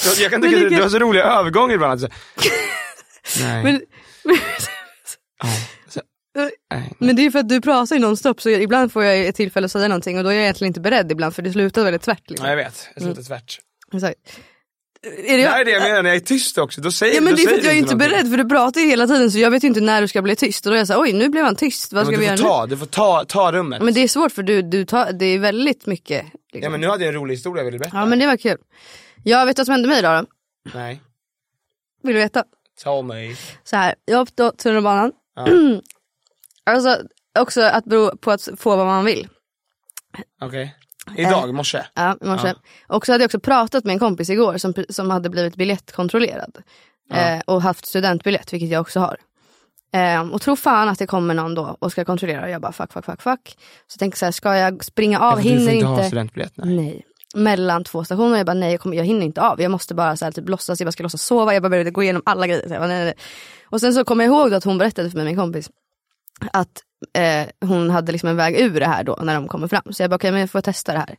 Så 0.00 0.22
jag 0.22 0.30
kan 0.30 0.42
tycka 0.42 0.56
att 0.56 0.62
det- 0.70 0.76
du 0.76 0.82
har 0.82 0.88
så 0.88 0.98
roliga 0.98 1.24
övergångar 1.24 1.74
ibland. 1.74 1.92
Alltså. 1.92 2.08
Nej. 3.40 3.64
Men. 3.64 3.80
Så, 5.88 6.00
nej. 6.72 6.92
men 6.98 7.16
det 7.16 7.26
är 7.26 7.30
för 7.30 7.38
att 7.38 7.48
du 7.48 7.60
pratar 7.60 7.96
ju 7.96 8.02
nonstop 8.02 8.42
så 8.42 8.50
ibland 8.50 8.92
får 8.92 9.04
jag 9.04 9.26
ett 9.26 9.36
tillfälle 9.36 9.64
att 9.64 9.72
säga 9.72 9.88
någonting 9.88 10.18
och 10.18 10.24
då 10.24 10.30
är 10.30 10.34
jag 10.34 10.42
egentligen 10.42 10.70
inte 10.70 10.80
beredd 10.80 11.12
ibland 11.12 11.34
för 11.34 11.42
det 11.42 11.52
slutar 11.52 11.84
väldigt 11.84 12.02
tvärt. 12.02 12.30
Liksom. 12.30 12.44
Ja, 12.46 12.50
jag 12.50 12.56
vet, 12.56 12.88
jag 12.94 13.02
slutar 13.02 13.22
tvärt. 13.22 13.58
Exakt. 13.94 14.18
Är 15.02 15.10
det 15.22 15.36
Det 15.36 15.42
jag? 15.42 15.60
är 15.60 15.64
det 15.64 15.70
jag 15.70 15.82
menar 15.82 16.02
när 16.02 16.10
jag 16.10 16.16
är 16.16 16.20
tyst 16.20 16.58
också, 16.58 16.80
då 16.80 16.92
säger 16.92 17.14
Ja 17.14 17.20
men 17.20 17.30
då 17.32 17.36
det 17.36 17.42
är 17.42 17.46
för 17.48 17.54
att 17.58 17.64
jag 17.64 17.72
är 17.72 17.78
inte 17.78 17.94
någonting. 17.94 18.10
beredd 18.16 18.30
för 18.30 18.36
du 18.36 18.48
pratar 18.48 18.80
ju 18.80 18.86
hela 18.86 19.06
tiden 19.06 19.30
så 19.30 19.38
jag 19.38 19.50
vet 19.50 19.64
ju 19.64 19.68
inte 19.68 19.80
när 19.80 20.02
du 20.02 20.08
ska 20.08 20.22
bli 20.22 20.36
tyst 20.36 20.66
och 20.66 20.70
då 20.70 20.74
är 20.74 20.78
jag 20.78 20.86
såhär 20.86 21.00
oj 21.00 21.12
nu 21.12 21.28
blev 21.28 21.44
han 21.44 21.56
tyst, 21.56 21.92
vad 21.92 22.06
ska 22.06 22.10
vi 22.10 22.16
du 22.16 22.24
göra 22.24 22.36
får 22.36 22.44
nu? 22.44 22.48
ta, 22.50 22.66
du 22.66 22.76
får 22.76 22.86
ta, 22.86 23.24
ta 23.28 23.52
rummet. 23.52 23.82
Men 23.82 23.94
det 23.94 24.00
är 24.00 24.08
svårt 24.08 24.32
för 24.32 24.42
du, 24.42 24.62
du 24.62 24.84
tar, 24.84 25.12
det 25.12 25.24
är 25.26 25.38
väldigt 25.38 25.86
mycket. 25.86 26.24
Liksom. 26.52 26.62
Ja 26.62 26.70
men 26.70 26.80
nu 26.80 26.86
hade 26.88 27.04
jag 27.04 27.14
en 27.14 27.20
rolig 27.20 27.34
historia 27.34 27.60
jag 27.60 27.64
ville 27.64 27.78
berätta. 27.78 27.96
Ja 27.96 28.06
men 28.06 28.18
det 28.18 28.26
var 28.26 28.36
kul. 28.36 28.58
Jag 29.24 29.46
vet 29.46 29.58
vad 29.58 29.66
som 29.66 29.72
hände 29.72 29.88
mig 29.88 29.98
idag 29.98 30.24
då? 30.24 30.30
Nej, 30.74 31.00
Vill 32.02 32.14
du 32.14 32.20
veta? 32.20 32.44
tell 32.82 33.02
me. 33.04 33.34
Så 33.64 33.76
här, 33.76 33.94
jag 34.04 34.20
åkte 34.20 34.52
tunnelbanan. 34.52 35.12
Ja. 35.36 35.46
Alltså 36.64 36.98
också 37.38 37.62
att 37.62 37.84
bero 37.84 38.16
på 38.16 38.30
att 38.30 38.48
få 38.56 38.76
vad 38.76 38.86
man 38.86 39.04
vill. 39.04 39.28
Okej. 40.40 40.76
Idag, 41.16 41.48
i 41.48 41.52
morse. 41.52 41.82
Ja, 41.94 42.16
i 42.20 42.26
morse. 42.26 42.54
Och 42.86 43.06
så 43.06 43.12
hade 43.12 43.22
jag 43.22 43.28
också 43.28 43.40
pratat 43.40 43.84
med 43.84 43.92
en 43.92 43.98
kompis 43.98 44.30
igår 44.30 44.58
som, 44.58 44.74
som 44.88 45.10
hade 45.10 45.30
blivit 45.30 45.56
biljettkontrollerad. 45.56 46.58
Eh, 47.12 47.40
och 47.46 47.62
haft 47.62 47.86
studentbiljett, 47.86 48.52
vilket 48.52 48.70
jag 48.70 48.80
också 48.80 49.00
har. 49.00 49.16
Eh, 49.92 50.30
och 50.30 50.42
tror 50.42 50.56
fan 50.56 50.88
att 50.88 50.98
det 50.98 51.06
kommer 51.06 51.34
någon 51.34 51.54
då 51.54 51.76
och 51.78 51.92
ska 51.92 52.04
kontrollera. 52.04 52.42
Och 52.42 52.50
jag 52.50 52.60
bara 52.60 52.72
fuck, 52.72 52.92
fuck, 52.92 53.04
fuck, 53.04 53.22
fuck. 53.22 53.56
Så 53.86 54.04
jag 54.04 54.16
så 54.16 54.24
här, 54.24 54.32
ska 54.32 54.56
jag 54.56 54.84
springa 54.84 55.20
av? 55.20 55.38
Ja, 55.38 55.42
för 55.42 55.42
du 55.42 55.48
får 55.48 55.58
hinner 55.58 55.72
inte 55.72 55.86
ha 55.86 55.94
inte. 55.94 56.06
studentbiljett, 56.06 56.52
nej. 56.56 56.76
Nej. 56.76 57.06
Mellan 57.34 57.84
två 57.84 58.04
stationer. 58.04 58.36
Jag 58.36 58.46
bara 58.46 58.54
nej, 58.54 58.72
jag, 58.72 58.80
kommer, 58.80 58.96
jag 58.96 59.04
hinner 59.04 59.26
inte 59.26 59.42
av. 59.42 59.60
Jag 59.60 59.70
måste 59.70 59.94
bara 59.94 60.16
så 60.16 60.24
här, 60.24 60.32
typ, 60.32 60.48
låtsas, 60.48 60.80
jag 60.80 60.86
bara 60.86 60.92
ska 60.92 61.02
låtsas 61.02 61.22
sova. 61.22 61.54
Jag 61.54 61.62
bara 61.62 61.68
började 61.68 61.90
gå 61.90 62.02
igenom 62.02 62.22
alla 62.26 62.46
grejer. 62.46 62.68
Så 62.68 62.74
jag 62.74 62.80
bara, 62.80 62.88
nej, 62.88 62.96
nej, 62.96 63.04
nej. 63.04 63.24
Och 63.64 63.80
sen 63.80 63.94
så 63.94 64.04
kommer 64.04 64.24
jag 64.24 64.34
ihåg 64.34 64.50
då 64.50 64.56
att 64.56 64.64
hon 64.64 64.78
berättade 64.78 65.10
för 65.10 65.16
mig, 65.16 65.26
min 65.26 65.36
kompis, 65.36 65.70
att 66.52 66.82
eh, 67.12 67.68
hon 67.68 67.90
hade 67.90 68.12
liksom 68.12 68.28
en 68.28 68.36
väg 68.36 68.60
ur 68.60 68.80
det 68.80 68.86
här 68.86 69.04
då 69.04 69.18
när 69.22 69.34
de 69.34 69.48
kommer 69.48 69.68
fram. 69.68 69.92
Så 69.92 70.02
jag 70.02 70.10
bara 70.10 70.16
okej 70.16 70.30
men 70.30 70.40
jag 70.40 70.50
får 70.50 70.60
testa 70.60 70.92
det 70.92 70.98
här. 70.98 71.16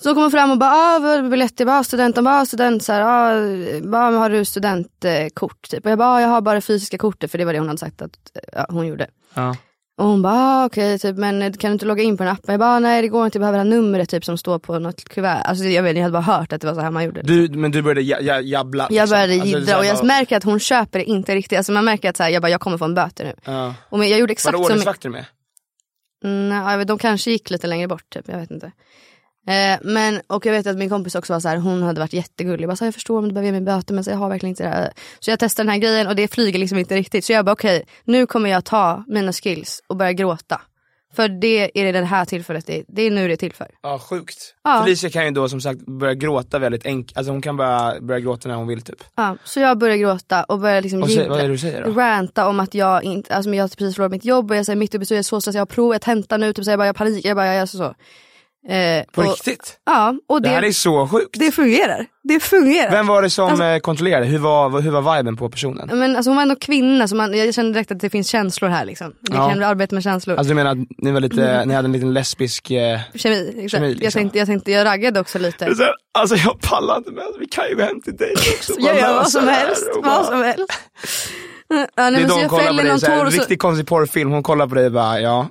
Så 0.00 0.08
hon 0.08 0.14
kommer 0.14 0.30
fram 0.30 0.50
och 0.50 0.58
bara, 0.58 0.70
ah, 0.70 0.98
vad 0.98 1.30
biljett? 1.30 1.60
Jag 1.60 1.66
bara, 1.66 1.84
student, 1.84 2.16
de 2.16 2.24
bara, 2.24 2.46
student, 2.46 2.84
så 2.84 2.92
här, 2.92 3.00
ah, 3.00 3.80
bara, 3.80 4.18
har 4.18 4.30
du 4.30 4.44
studentkort? 4.44 5.68
Typ. 5.70 5.84
Och 5.84 5.90
jag 5.90 5.98
bara, 5.98 6.08
ah, 6.08 6.20
jag 6.20 6.28
har 6.28 6.40
bara 6.40 6.60
fysiska 6.60 6.98
kortet 6.98 7.30
för 7.30 7.38
det 7.38 7.44
var 7.44 7.52
det 7.52 7.58
hon 7.58 7.68
hade 7.68 7.78
sagt 7.78 8.02
att 8.02 8.18
eh, 8.34 8.42
ja, 8.52 8.66
hon 8.68 8.86
gjorde. 8.86 9.06
Ja. 9.34 9.56
Och 9.98 10.04
hon 10.06 10.22
bara, 10.22 10.34
ah, 10.34 10.64
okej, 10.66 10.98
typ, 10.98 11.16
men 11.16 11.52
kan 11.52 11.70
du 11.70 11.72
inte 11.72 11.86
logga 11.86 12.02
in 12.02 12.16
på 12.16 12.22
den 12.24 12.32
appen? 12.32 12.52
Jag 12.52 12.58
bara, 12.60 12.76
ah, 12.76 12.78
nej 12.78 13.02
det 13.02 13.08
går 13.08 13.24
inte, 13.24 13.36
jag 13.38 13.40
behöver 13.40 13.58
ha 13.58 13.64
numret 13.64 14.08
typ, 14.08 14.24
som 14.24 14.38
står 14.38 14.58
på 14.58 14.78
något 14.78 15.04
kuvert. 15.04 15.42
Alltså, 15.44 15.64
jag, 15.64 15.82
vet, 15.82 15.96
jag 15.96 16.02
hade 16.02 16.12
bara 16.12 16.22
hört 16.22 16.52
att 16.52 16.60
det 16.60 16.66
var 16.66 16.74
så 16.74 16.80
här 16.80 16.90
man 16.90 17.04
gjorde. 17.04 17.22
Du, 17.22 17.48
men 17.48 17.70
du 17.70 17.82
började 17.82 18.00
ja, 18.00 18.18
ja, 18.20 18.40
jabbla? 18.40 18.86
Jag 18.90 19.02
liksom. 19.02 19.10
började 19.10 19.32
Alltså, 19.32 19.46
det 19.46 19.50
är 19.50 19.52
så 19.52 19.58
jiddra 19.58 19.72
här 19.72 19.78
och 19.80 19.86
jag 19.86 19.96
bara- 19.96 20.06
märker 20.06 20.36
att 20.36 20.44
hon 20.44 20.60
köper 20.60 20.98
det 20.98 21.04
inte 21.04 21.34
riktigt. 21.34 21.58
Alltså 21.58 21.72
man 21.72 21.84
märker 21.84 22.10
att 22.10 22.16
så 22.16 22.22
här, 22.22 22.30
jag 22.30 22.42
bara, 22.42 22.48
jag 22.50 22.60
kommer 22.60 22.78
få 22.78 22.84
en 22.84 22.94
böter 22.94 23.24
nu. 23.24 23.34
Ja. 23.44 23.74
Och 23.88 23.98
men 23.98 24.08
jag 24.08 24.18
gjorde 24.18 24.30
Var 24.30 24.32
exakt 24.32 24.52
det 24.52 24.56
som... 24.56 24.64
ordningsvakter 24.64 25.08
med? 25.08 25.24
Nej, 26.24 26.70
jag 26.72 26.78
vet, 26.78 26.88
de 26.88 26.98
kanske 26.98 27.30
gick 27.30 27.50
lite 27.50 27.66
längre 27.66 27.88
bort 27.88 28.04
typ, 28.10 28.24
jag 28.28 28.38
vet 28.38 28.50
inte. 28.50 28.72
Eh, 29.48 29.78
men, 29.82 30.20
och 30.26 30.46
jag 30.46 30.52
vet 30.52 30.66
att 30.66 30.76
min 30.76 30.88
kompis 30.88 31.14
också 31.14 31.32
var 31.32 31.40
så 31.40 31.48
här, 31.48 31.56
hon 31.56 31.82
hade 31.82 32.00
varit 32.00 32.12
jättegullig. 32.12 32.62
Jag 32.62 32.68
bara, 32.68 32.76
så 32.76 32.84
här, 32.84 32.86
jag 32.86 32.94
förstår 32.94 33.18
om 33.18 33.28
du 33.28 33.34
behöver 33.34 33.46
ge 33.46 33.52
mig 33.52 33.60
böter 33.60 33.94
men 33.94 34.04
så 34.04 34.10
jag 34.10 34.16
har 34.16 34.28
verkligen 34.28 34.50
inte 34.50 34.62
det 34.62 34.68
här. 34.68 34.92
Så 35.20 35.30
jag 35.30 35.38
testar 35.38 35.64
den 35.64 35.70
här 35.70 35.78
grejen 35.78 36.06
och 36.06 36.16
det 36.16 36.28
flyger 36.28 36.58
liksom 36.58 36.78
inte 36.78 36.96
riktigt. 36.96 37.24
Så 37.24 37.32
jag 37.32 37.44
bara 37.44 37.52
okej, 37.52 37.86
nu 38.04 38.26
kommer 38.26 38.50
jag 38.50 38.64
ta 38.64 39.04
mina 39.06 39.32
skills 39.32 39.82
och 39.86 39.96
börja 39.96 40.12
gråta. 40.12 40.60
För 41.14 41.28
det 41.28 41.80
är 41.80 41.92
det 41.92 42.04
här 42.04 42.24
tillfället, 42.24 42.66
det, 42.66 42.84
det 42.88 43.02
är 43.02 43.10
nu 43.10 43.28
det 43.28 43.34
är 43.34 43.36
till 43.36 43.52
för. 43.52 43.66
Ja, 43.82 43.98
sjukt. 43.98 44.54
Ja. 44.64 44.82
Felicia 44.84 45.10
kan 45.10 45.24
ju 45.24 45.30
då 45.30 45.48
som 45.48 45.60
sagt 45.60 45.80
börja 45.86 46.14
gråta 46.14 46.58
väldigt 46.58 46.86
enkelt, 46.86 47.18
alltså 47.18 47.32
hon 47.32 47.42
kan 47.42 47.56
börja, 47.56 47.96
börja 48.00 48.20
gråta 48.20 48.48
när 48.48 48.56
hon 48.56 48.66
vill 48.66 48.82
typ. 48.82 49.04
Ja, 49.16 49.36
så 49.44 49.60
jag 49.60 49.78
börjar 49.78 49.96
gråta 49.96 50.44
och 50.44 50.58
börjar 50.58 50.82
liksom 50.82 51.00
Vad 51.00 51.10
säger- 51.10 51.28
vad 51.28 51.38
är 51.38 51.42
det 51.42 51.48
du 51.48 51.58
säger 51.58 51.84
då? 51.84 51.90
ranta 51.90 52.48
om 52.48 52.60
att 52.60 52.74
jag 52.74 53.04
inte, 53.04 53.34
alltså 53.34 53.50
jag 53.54 53.64
har 53.64 53.68
precis 53.68 53.94
förlorat 53.94 54.12
mitt 54.12 54.24
jobb 54.24 54.50
och 54.50 54.56
jag 54.56 54.66
säger 54.66 54.76
mitt 54.76 54.94
uppe 54.94 55.04
i 55.04 55.06
jag 55.10 55.18
är 55.18 55.22
så 55.22 55.40
stressad, 55.40 55.56
jag 55.58 55.60
har 55.60 55.66
prov, 55.66 55.92
jag 55.94 56.02
tentar 56.02 56.38
nu, 56.38 56.52
typ, 56.52 56.64
så 56.64 56.70
jag 56.70 56.78
bara 56.78 56.86
jag 56.86 56.94
har 56.94 56.98
panik, 56.98 57.24
jag 57.24 57.36
bara 57.36 57.46
jag 57.46 57.56
är 57.56 57.66
så. 57.66 57.78
så. 57.78 57.94
Eh, 58.70 59.04
På 59.12 59.20
och, 59.22 59.26
riktigt? 59.28 59.78
Ja, 59.86 60.14
och 60.28 60.42
Det 60.42 60.48
det, 60.48 60.54
här 60.54 60.62
är 60.62 60.72
så 60.72 61.08
sjukt. 61.08 61.38
det 61.38 61.52
fungerar. 61.52 62.06
Det 62.22 62.40
fungerar. 62.40 62.90
Vem 62.90 63.06
var 63.06 63.22
det 63.22 63.30
som 63.30 63.48
Alltså- 63.48 63.64
eh, 63.64 63.78
kontrollerade? 63.78 64.26
Hur 64.26 64.38
var, 64.38 64.80
hur 64.80 64.90
var 64.90 65.16
viben 65.16 65.36
på 65.36 65.48
personen? 65.50 65.88
Men 65.98 66.16
alltså 66.16 66.30
hon 66.30 66.36
var 66.36 66.42
ändå 66.42 66.56
kvinna 66.56 67.08
så 67.08 67.16
man, 67.16 67.38
jag 67.38 67.54
kände 67.54 67.72
direkt 67.72 67.90
att 67.90 68.00
det 68.00 68.10
finns 68.10 68.28
känslor 68.28 68.68
här 68.68 68.84
liksom. 68.84 69.12
Vi 69.20 69.36
Ja. 69.36 69.48
kan 69.50 69.62
arbeta 69.62 69.94
med 69.94 70.02
känslor. 70.04 70.36
Alltså 70.36 70.48
du 70.48 70.54
menar 70.54 70.70
att 70.70 70.78
ni 70.98 71.10
var 71.10 71.20
lite, 71.20 71.64
ni 71.64 71.74
hade 71.74 71.86
en 71.86 71.92
liten 71.92 72.14
lesbisk... 72.14 72.70
Eh... 72.70 73.00
Kemi, 73.14 73.48
exakt. 73.48 73.70
Kemi, 73.70 73.88
jag, 73.88 73.96
liksom. 73.98 74.20
tänkte, 74.20 74.38
jag 74.38 74.46
tänkte, 74.46 74.72
jag 74.72 74.84
raggade 74.84 75.20
också 75.20 75.38
lite. 75.38 75.74
Så 75.74 75.84
Alltså 76.18 76.36
jag 76.36 76.60
pallar 76.60 76.96
inte 76.96 77.10
med, 77.10 77.24
vi 77.40 77.46
kan 77.46 77.68
ju 77.68 77.76
gå 77.76 77.82
hem 77.82 78.00
till 78.02 78.16
dig 78.16 78.32
också. 78.58 78.72
Jag 78.78 78.96
gör 78.96 79.14
vad 79.14 79.28
som 79.30 79.48
helst, 79.48 79.90
bara- 80.02 80.16
vad 80.16 80.26
som 80.26 80.42
helst. 80.42 80.72
Ja, 81.70 81.76
nej, 81.96 82.12
Det 82.12 82.18
är 82.22 82.28
de 82.28 82.40
jag 82.40 82.50
kollar 82.50 82.66
på 82.98 83.06
dig, 83.06 83.20
en 83.20 83.30
riktigt 83.30 83.58
konstig 83.58 83.86
porrfilm, 83.86 84.30
hon 84.30 84.42
kollar 84.42 84.66
på 84.66 84.74
dig 84.74 84.86
och 84.86 84.92
bara 84.92 85.20
ja, 85.20 85.48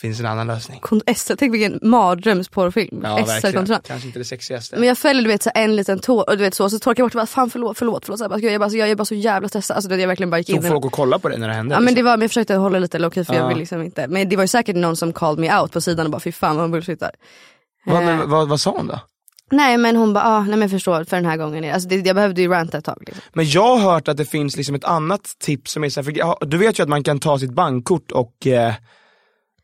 finns 0.00 0.20
en 0.20 0.26
annan 0.26 0.46
lösning. 0.46 0.80
SL, 1.16 1.32
tänk 1.38 1.54
vilken 1.54 1.78
mardrömsporrfilm. 1.82 3.00
Ja 3.04 3.16
verkligen, 3.16 3.66
kanske 3.66 4.06
inte 4.06 4.18
det 4.18 4.24
sexigaste. 4.24 4.76
Men 4.76 4.88
jag 4.88 4.98
fäller 4.98 5.22
du 5.22 5.28
vet, 5.28 5.42
så 5.42 5.50
en 5.54 5.76
liten 5.76 5.98
tår 5.98 6.30
och 6.30 6.36
du 6.36 6.42
vet 6.44 6.54
så, 6.54 6.70
så 6.70 6.78
torkar 6.78 7.00
jag 7.02 7.06
bort 7.06 7.14
och 7.14 7.18
bara 7.18 7.26
fan 7.26 7.50
förlåt, 7.50 7.78
förlåt, 7.78 8.04
förlåt. 8.04 8.18
Så 8.18 8.24
jag, 8.24 8.30
bara, 8.30 8.40
jag, 8.40 8.52
är 8.52 8.58
bara, 8.58 8.70
så- 8.70 8.76
jag 8.76 8.90
är 8.90 8.94
bara 8.94 9.04
så 9.04 9.14
jävla 9.14 9.48
stressad. 9.48 9.76
Alltså, 9.76 9.94
jag 9.94 10.08
verkligen 10.08 10.30
bara 10.30 10.38
gick 10.38 10.48
in 10.48 10.56
Tog 10.56 10.64
i 10.64 10.68
folk 10.68 10.84
och 10.84 10.92
kollade 10.92 11.22
på 11.22 11.28
dig 11.28 11.38
när 11.38 11.48
det 11.48 11.54
hände? 11.54 11.74
Ja 11.74 11.80
men 11.80 11.86
det 11.86 11.90
liksom? 11.90 12.04
var, 12.04 12.16
men 12.16 12.20
jag 12.22 12.30
försökte 12.30 12.54
hålla 12.54 12.78
lite 12.78 12.98
low 12.98 13.10
key 13.10 13.24
för 13.24 13.34
Ja. 13.34 13.40
jag 13.40 13.48
vill 13.48 13.58
liksom 13.58 13.82
inte. 13.82 14.08
Men 14.08 14.28
det 14.28 14.36
var 14.36 14.44
ju 14.44 14.48
säkert 14.48 14.76
någon 14.76 14.96
som 14.96 15.12
called 15.12 15.38
me 15.38 15.58
out 15.60 15.72
på 15.72 15.80
sidan 15.80 16.06
och 16.06 16.12
bara 16.12 16.20
fy 16.20 16.32
fan 16.32 16.56
vad 16.56 16.62
hon 16.64 16.70
bullshittar. 16.70 17.10
Eh, 17.86 18.00
men, 18.00 18.30
vad, 18.30 18.48
vad 18.48 18.60
sa 18.60 18.70
hon 18.70 18.86
då? 18.86 19.00
Nej 19.52 19.78
men 19.78 19.96
hon 19.96 20.12
bara, 20.12 20.24
ah, 20.24 20.40
nej 20.42 20.56
men 20.58 20.70
förstår 20.70 21.04
för 21.04 21.16
den 21.16 21.26
här 21.26 21.36
gången. 21.36 21.74
Alltså 21.74 21.88
det, 21.88 21.96
jag 21.96 22.16
behövde 22.16 22.42
ju 22.42 22.48
ranta 22.48 22.78
ett 22.78 22.84
tag. 22.84 23.02
Liksom. 23.06 23.22
Men 23.32 23.48
jag 23.50 23.76
har 23.76 23.92
hört 23.92 24.08
att 24.08 24.16
det 24.16 24.24
finns 24.24 24.56
liksom 24.56 24.74
ett 24.74 24.84
annat 24.84 25.20
tips 25.40 25.72
som 25.72 25.84
är 25.84 25.88
så 25.88 26.00
här, 26.02 26.04
för, 26.04 26.46
du 26.46 26.58
vet 26.58 26.78
ju 26.78 26.82
att 26.82 26.88
man 26.88 27.02
kan 27.02 27.18
ta 27.20 27.38
sitt 27.38 27.52
bankkort 27.52 28.10
och 28.12 28.46
eh, 28.46 28.74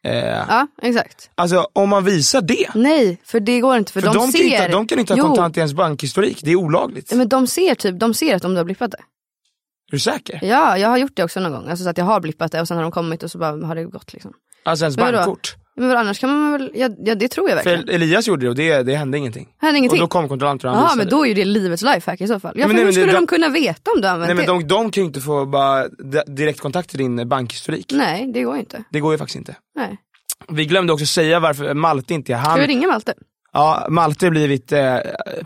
eh, 0.06 0.44
Ja 0.48 0.66
exakt. 0.82 1.30
Alltså 1.34 1.68
om 1.72 1.88
man 1.88 2.04
visar 2.04 2.40
det, 2.40 2.68
Nej 2.74 3.20
för 3.24 3.40
det 3.40 3.60
går 3.60 3.76
inte 3.76 3.92
för, 3.92 4.00
för 4.00 4.08
de, 4.08 4.14
de, 4.14 4.32
ser. 4.32 4.38
kan 4.38 4.46
inte, 4.46 4.68
de 4.68 4.86
kan 4.86 4.98
inte 4.98 5.12
ha 5.12 5.18
Jo, 5.18 5.24
kontant 5.24 5.56
i 5.56 5.60
ens 5.60 5.74
bankhistorik, 5.74 6.40
det 6.42 6.50
är 6.50 6.56
olagligt. 6.56 7.12
Men 7.12 7.28
de 7.28 7.46
ser 7.46 7.74
typ, 7.74 8.00
de 8.00 8.14
ser 8.14 8.36
att 8.36 8.44
om 8.44 8.54
du 8.54 8.56
har 8.56 8.64
blippat 8.64 8.90
det. 8.90 8.98
Är 9.88 9.92
du 9.92 9.98
säker? 9.98 10.40
Ja 10.42 10.78
jag 10.78 10.88
har 10.88 10.96
gjort 10.96 11.16
det 11.16 11.24
också 11.24 11.40
någon 11.40 11.52
gång. 11.52 11.68
Alltså 11.68 11.84
så 11.84 11.90
att 11.90 11.98
jag 11.98 12.04
har 12.04 12.20
blippat 12.20 12.52
det 12.52 12.60
och 12.60 12.68
sen 12.68 12.76
har 12.76 12.84
de 12.84 12.92
kommit 12.92 13.22
och 13.22 13.30
så 13.30 13.38
bara 13.38 13.66
har 13.66 13.74
det 13.74 13.84
gått 13.84 14.12
liksom. 14.12 14.32
Alltså 14.64 14.84
ens 14.84 14.96
bankkort. 14.96 15.56
Men 15.76 15.88
vad 15.88 15.96
annars 15.98 16.18
kan 16.18 16.30
man 16.40 16.52
väl, 16.52 16.70
ja, 16.74 16.88
ja 16.98 17.14
det 17.14 17.28
tror 17.28 17.48
jag 17.48 17.56
verkligen. 17.56 17.82
För 17.86 17.92
Elias 17.92 18.26
gjorde 18.28 18.46
det 18.46 18.48
och 18.50 18.54
det, 18.54 18.82
det 18.82 18.96
hände 18.96 19.18
ingenting. 19.18 19.48
Hände 19.60 19.78
ingenting. 19.78 20.02
Och 20.02 20.08
då 20.08 20.08
kom 20.12 20.28
kontrollanten 20.28 20.70
och 20.70 20.76
han 20.76 20.86
Ja 20.90 20.94
men 20.96 21.08
då 21.08 21.24
är 21.24 21.28
ju 21.28 21.34
det 21.34 21.44
livets 21.44 21.82
lifehack 21.82 22.20
i 22.20 22.26
så 22.26 22.40
fall. 22.40 22.52
Ja, 22.56 22.66
men 22.66 22.76
nej, 22.76 22.84
hur 22.84 22.92
det- 22.92 22.92
skulle 23.00 23.12
de- 23.12 23.18
de 23.20 23.26
kunna 23.26 23.48
veta 23.48 23.90
om 23.96 24.00
du 24.00 24.08
använt 24.08 24.28
Nej 24.28 24.34
men 24.36 24.46
det? 24.46 24.52
de, 24.52 24.68
de 24.68 24.90
kan 24.90 25.02
ju 25.02 25.06
inte 25.06 25.20
få 25.20 25.46
bara 25.46 25.88
di- 25.88 26.22
direktkontakt 26.26 26.90
till 26.90 26.98
din 26.98 27.28
bankhistorik. 27.28 27.92
Nej 27.94 28.32
det 28.32 28.42
går 28.42 28.54
ju 28.54 28.60
inte. 28.60 28.84
Det 28.90 29.00
går 29.00 29.12
ju 29.14 29.18
faktiskt 29.18 29.36
inte. 29.36 29.56
Nej. 29.76 29.96
Vi 30.48 30.64
glömde 30.66 30.92
också 30.92 31.06
säga 31.06 31.40
varför 31.40 31.74
Malte 31.74 32.14
inte 32.14 32.32
är 32.32 32.38
Ska 32.38 32.48
han. 32.48 32.60
vi 32.60 32.66
ringa 32.66 32.88
Malte? 32.88 33.14
Ja, 33.52 33.86
Malte 33.90 34.26
har 34.26 34.30
blivit 34.30 34.72
eh, 34.72 34.96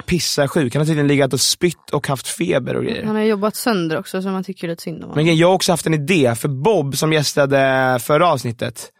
pissasjuk. 0.06 0.74
Han 0.74 0.80
har 0.80 0.86
tydligen 0.86 1.06
legat 1.06 1.32
och 1.32 1.40
spytt 1.40 1.90
och 1.92 2.06
haft 2.08 2.28
feber 2.28 2.76
och 2.76 2.84
grejer. 2.84 3.04
Han 3.04 3.16
har 3.16 3.22
jobbat 3.22 3.56
sönder 3.56 3.98
också 3.98 4.22
så 4.22 4.28
man 4.28 4.44
tycker 4.44 4.68
lite 4.68 4.82
synd 4.82 4.96
om 4.96 5.10
honom. 5.10 5.24
Men 5.24 5.36
jag 5.36 5.48
har 5.48 5.54
också 5.54 5.72
haft 5.72 5.86
en 5.86 5.94
idé, 5.94 6.34
för 6.34 6.48
Bob 6.48 6.96
som 6.96 7.12
gästade 7.12 7.98
förra 8.02 8.28
avsnittet 8.28 8.90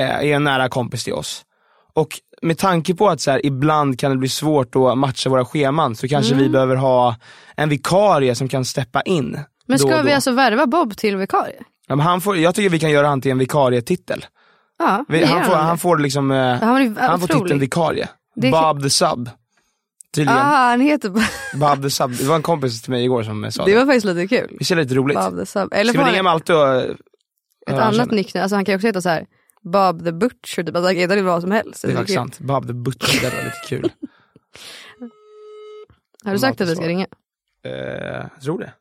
är 0.00 0.22
en 0.36 0.44
nära 0.44 0.68
kompis 0.68 1.04
till 1.04 1.12
oss. 1.12 1.42
Och 1.94 2.08
med 2.42 2.58
tanke 2.58 2.94
på 2.94 3.08
att 3.08 3.20
så 3.20 3.30
här, 3.30 3.46
ibland 3.46 3.98
kan 3.98 4.10
det 4.10 4.16
bli 4.16 4.28
svårt 4.28 4.76
att 4.76 4.98
matcha 4.98 5.30
våra 5.30 5.44
scheman 5.44 5.96
så 5.96 6.08
kanske 6.08 6.34
vi 6.34 6.48
behöver 6.48 6.76
ha 6.76 7.16
en 7.56 7.68
vikarie 7.68 8.34
som 8.34 8.48
kan 8.48 8.64
steppa 8.64 9.02
in. 9.02 9.28
Mm. 9.28 9.40
Men 9.66 9.78
ska 9.78 10.02
vi 10.02 10.12
alltså 10.12 10.30
värva 10.30 10.66
Bob 10.66 10.96
till 10.96 11.16
vikarie? 11.16 11.62
Ja, 11.88 12.00
han 12.00 12.20
får, 12.20 12.36
jag 12.36 12.54
tycker 12.54 12.70
vi 12.70 12.78
kan 12.78 12.90
göra 12.90 13.06
han 13.06 13.20
till 13.20 13.30
en 13.30 13.38
vikarietitel. 13.38 14.26
Ja, 14.78 15.04
Vi, 15.08 15.24
han, 15.24 15.44
får, 15.44 15.52
det. 15.52 15.58
han 15.58 15.78
får 15.78 15.98
liksom, 15.98 16.30
eh, 16.30 16.38
Han 16.38 16.96
han 16.98 17.20
får 17.20 17.26
titeln 17.26 17.60
vikarie. 17.60 18.08
Det- 18.36 18.50
Bob 18.50 18.82
the 18.82 18.90
sub. 18.90 19.30
Tydligen. 20.14 20.38
Ah, 20.38 20.42
han 20.70 20.80
heter 20.80 21.08
Bob 21.54 21.82
the 21.82 21.90
sub. 21.90 22.10
Det 22.18 22.24
var 22.24 22.36
en 22.36 22.42
kompis 22.42 22.82
till 22.82 22.90
mig 22.90 23.04
igår 23.04 23.22
som 23.22 23.44
eh, 23.44 23.50
sa 23.50 23.64
det. 23.64 23.70
Det 23.72 23.78
var 23.78 23.86
faktiskt 23.86 24.06
lite 24.06 24.26
kul. 24.36 24.56
Visst 24.58 24.70
är 24.70 24.76
det 24.76 24.82
lite 24.82 24.94
roligt? 24.94 25.18
Bob 25.18 25.38
the 25.38 25.46
Sub. 25.46 25.72
Eller 25.72 25.92
Ska 25.92 26.04
vi 26.04 26.10
ringa 26.10 26.22
Malte 26.22 26.54
och 26.54 26.74
eh, 26.74 26.90
ett 27.70 27.78
annat 27.78 28.10
nicknamn, 28.10 28.42
alltså 28.42 28.56
han 28.56 28.64
kan 28.64 28.72
ju 28.72 28.76
också 28.76 28.86
heta 28.86 29.00
så 29.00 29.08
här 29.08 29.26
Bob 29.66 30.04
the 30.04 30.12
Butcher, 30.12 30.62
typ. 30.62 30.76
alltså, 30.76 30.92
heta 30.92 31.14
det 31.14 31.22
vad 31.22 31.40
som 31.42 31.50
helst. 31.50 31.82
Det 31.82 31.88
är 31.88 31.92
Så 31.92 31.96
faktiskt 31.98 32.16
sant. 32.16 32.38
Bob 32.38 32.66
the 32.66 32.72
butcher, 32.72 33.20
det 33.20 33.36
var 33.36 33.44
lite 33.44 33.60
kul. 33.68 33.90
Har 36.24 36.32
du 36.32 36.38
sagt 36.38 36.60
att 36.60 36.68
vi 36.68 36.76
ska 36.76 36.88
ringa? 36.88 37.06
Eh, 37.64 37.72
jag 38.34 38.40
tror 38.42 38.58
det. 38.58 38.72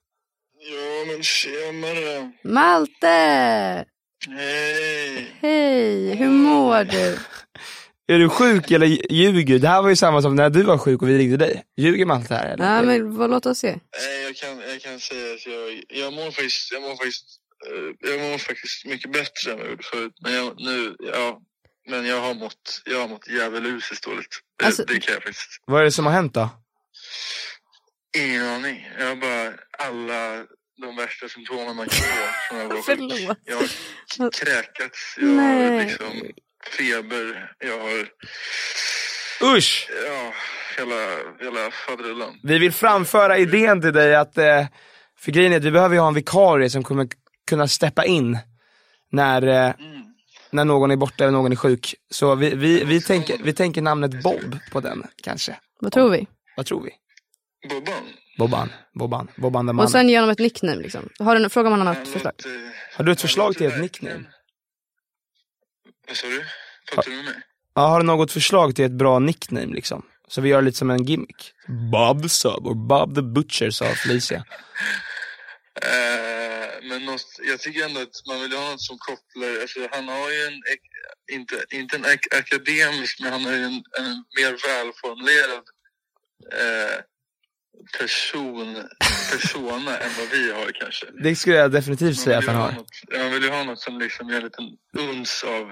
Ja, 0.59 1.13
men 1.13 1.23
tjenare. 1.23 2.31
Malte! 2.43 3.85
Hej. 4.27 5.27
Hej, 5.41 6.15
hur 6.15 6.29
mår 6.29 6.83
du? 6.83 7.17
Är 8.07 8.19
du 8.19 8.29
sjuk 8.29 8.71
eller 8.71 9.11
ljuger? 9.13 9.59
Det 9.59 9.67
här 9.67 9.81
var 9.81 9.89
ju 9.89 9.95
samma 9.95 10.21
som 10.21 10.35
när 10.35 10.49
du 10.49 10.63
var 10.63 10.77
sjuk 10.77 11.01
och 11.01 11.09
vi 11.09 11.17
ringde 11.17 11.37
dig. 11.37 11.63
Ljuger 11.77 12.05
Malte 12.05 12.35
här 12.35 12.53
eller? 12.53 12.75
Ja, 12.75 12.81
men 12.81 13.15
vad, 13.17 13.29
låt 13.29 13.45
oss 13.45 13.57
se. 13.59 13.67
Nej, 13.67 14.23
jag 14.23 14.35
kan, 14.35 14.59
jag 14.71 14.81
kan 14.81 14.99
säga 14.99 15.33
att 15.33 15.45
jag, 15.45 15.83
jag 16.03 16.13
mår 16.13 16.25
faktiskt, 16.31 16.71
jag 16.71 16.81
mår 16.81 16.89
faktiskt, 16.95 17.25
jag 17.99 18.19
mår 18.19 18.37
faktiskt 18.37 18.85
mycket 18.85 19.11
bättre 19.11 19.51
än 19.51 19.57
vad 19.57 19.65
jag 19.65 19.69
gjorde 19.71 19.83
förut. 19.83 20.13
Men 20.21 20.33
jag, 20.33 20.53
nu, 20.57 20.95
ja, 20.99 21.39
men 21.89 22.05
jag 22.05 22.21
har 22.21 22.33
mått, 22.33 22.81
jag 22.85 22.99
har 22.99 23.07
mått 23.07 23.27
djävulusiskt 23.27 24.03
dåligt. 24.03 24.39
Det, 24.59 24.65
Alltså- 24.65 24.83
det 24.85 24.99
kan 24.99 25.13
jag 25.13 25.23
faktiskt. 25.23 25.61
Vad 25.65 25.81
är 25.81 25.85
det 25.85 25.91
som 25.91 26.05
har 26.05 26.13
hänt 26.13 26.33
då? 26.33 26.49
Ingen 28.17 28.45
aning. 28.45 28.87
Jag 28.99 29.07
har 29.07 29.15
bara 29.15 29.53
alla 29.87 30.45
de 30.81 30.95
värsta 30.95 31.29
symptomen 31.29 31.75
man 31.75 31.87
kan 31.89 31.97
få 32.01 32.27
från 32.49 32.69
sjuk. 32.71 32.85
Förlåt. 32.85 33.37
Jag 33.45 33.57
har 34.23 34.31
kräkats, 34.31 35.15
jag 35.17 35.27
har 35.27 35.35
Nej. 35.35 35.85
liksom 35.85 36.21
feber, 36.77 37.53
jag 37.59 37.79
har, 37.79 38.07
Usch! 39.57 39.89
ja, 40.07 40.33
hela, 40.77 40.95
hela 41.39 41.71
faderullan. 41.71 42.39
Vi 42.43 42.57
vill 42.59 42.71
framföra 42.71 43.37
idén 43.37 43.81
till 43.81 43.93
dig 43.93 44.15
att, 44.15 44.37
eh, 44.37 44.65
för 45.19 45.31
grejen 45.31 45.53
är 45.53 45.57
att 45.57 45.63
vi 45.63 45.71
behöver 45.71 45.95
ju 45.95 46.01
ha 46.01 46.07
en 46.07 46.13
vikarie 46.13 46.69
som 46.69 46.83
kommer 46.83 47.07
kunna 47.47 47.67
steppa 47.67 48.05
in 48.05 48.37
när, 49.11 49.41
eh, 49.67 49.73
när 50.51 50.65
någon 50.65 50.91
är 50.91 50.95
borta 50.95 51.23
eller 51.23 51.31
någon 51.31 51.51
är 51.51 51.55
sjuk. 51.55 51.95
Så 52.09 52.35
vi, 52.35 52.55
vi, 52.55 52.83
vi, 52.83 53.01
tänker, 53.01 53.37
vi 53.43 53.53
tänker 53.53 53.81
namnet 53.81 54.23
Bob 54.23 54.57
på 54.71 54.79
den 54.79 55.03
kanske. 55.23 55.59
Vad 55.79 55.91
tror 55.91 56.09
vi? 56.09 56.27
Vad 56.57 56.65
tror 56.65 56.81
vi? 56.83 56.91
Bobban. 57.69 58.03
Bobban, 58.37 58.69
Bobban, 58.93 59.27
Bobban 59.35 59.65
den 59.65 59.79
Och 59.79 59.91
sen 59.91 59.97
mannen. 59.99 60.09
ge 60.09 60.17
honom 60.17 60.29
ett 60.29 60.39
nickname 60.39 60.81
liksom. 60.81 61.09
Har 61.19 61.35
du, 61.35 61.49
fråga 61.49 61.69
om 61.69 61.77
han 61.79 61.87
har 61.87 61.93
något 61.95 62.07
förslag. 62.07 62.33
Har 62.97 63.03
du 63.03 63.11
ett 63.11 63.21
förslag 63.21 63.55
till 63.55 63.67
ett 63.67 63.81
nickname? 63.81 64.23
Vad 66.07 66.17
sa 66.17 66.27
du? 66.27 66.43
Fattar 66.95 67.11
du 67.11 67.15
med 67.15 67.25
mig? 67.25 67.33
Ja, 67.75 67.87
har 67.87 67.99
du 67.99 68.05
något 68.05 68.31
förslag 68.31 68.75
till 68.75 68.85
ett 68.85 68.91
bra 68.91 69.19
nickname 69.19 69.65
liksom? 69.73 70.05
Så 70.27 70.41
vi 70.41 70.49
gör 70.49 70.61
lite 70.61 70.77
som 70.77 70.89
en 70.91 71.03
gimmick. 71.03 71.51
Bob 71.91 72.23
the 72.23 72.29
Sub 72.29 72.67
och 72.67 72.77
Bob 72.77 73.15
the 73.15 73.21
Butcher 73.21 73.69
sa 73.69 73.85
Felicia. 73.85 74.45
Eh, 75.81 76.89
men 76.89 77.05
något, 77.05 77.39
jag 77.43 77.59
tycker 77.59 77.85
ändå 77.85 78.01
att 78.01 78.21
man 78.27 78.41
vill 78.41 78.53
ha 78.53 78.71
något 78.71 78.81
som 78.81 78.97
kopplar, 78.97 79.61
alltså 79.61 79.79
han 79.91 80.07
har 80.07 80.31
ju 80.31 80.41
en, 80.45 80.61
inte, 81.31 81.65
inte 81.71 81.95
en 81.95 82.05
ak- 82.05 82.37
akademisk, 82.37 83.19
men 83.19 83.31
han 83.31 83.45
har 83.45 83.51
ju 83.51 83.63
en, 83.63 83.83
en 83.99 84.23
mer 84.37 84.67
välformulerad 84.67 85.63
eh, 86.53 86.99
person, 87.97 88.87
persona 89.31 89.97
än 89.97 90.11
vad 90.19 90.29
vi 90.31 90.51
har 90.51 90.71
kanske. 90.71 91.05
Det 91.23 91.35
skulle 91.35 91.55
jag 91.55 91.71
definitivt 91.71 92.19
säga 92.19 92.37
att 92.37 92.45
han 92.45 92.55
har. 92.55 92.71
något, 92.71 92.89
man 93.17 93.31
vill 93.31 93.43
ju 93.43 93.49
ha 93.49 93.63
något 93.63 93.79
som 93.81 93.99
liksom 93.99 94.29
ger 94.29 94.37
en 94.37 94.43
liten 94.43 94.65
uns 94.97 95.43
av, 95.43 95.71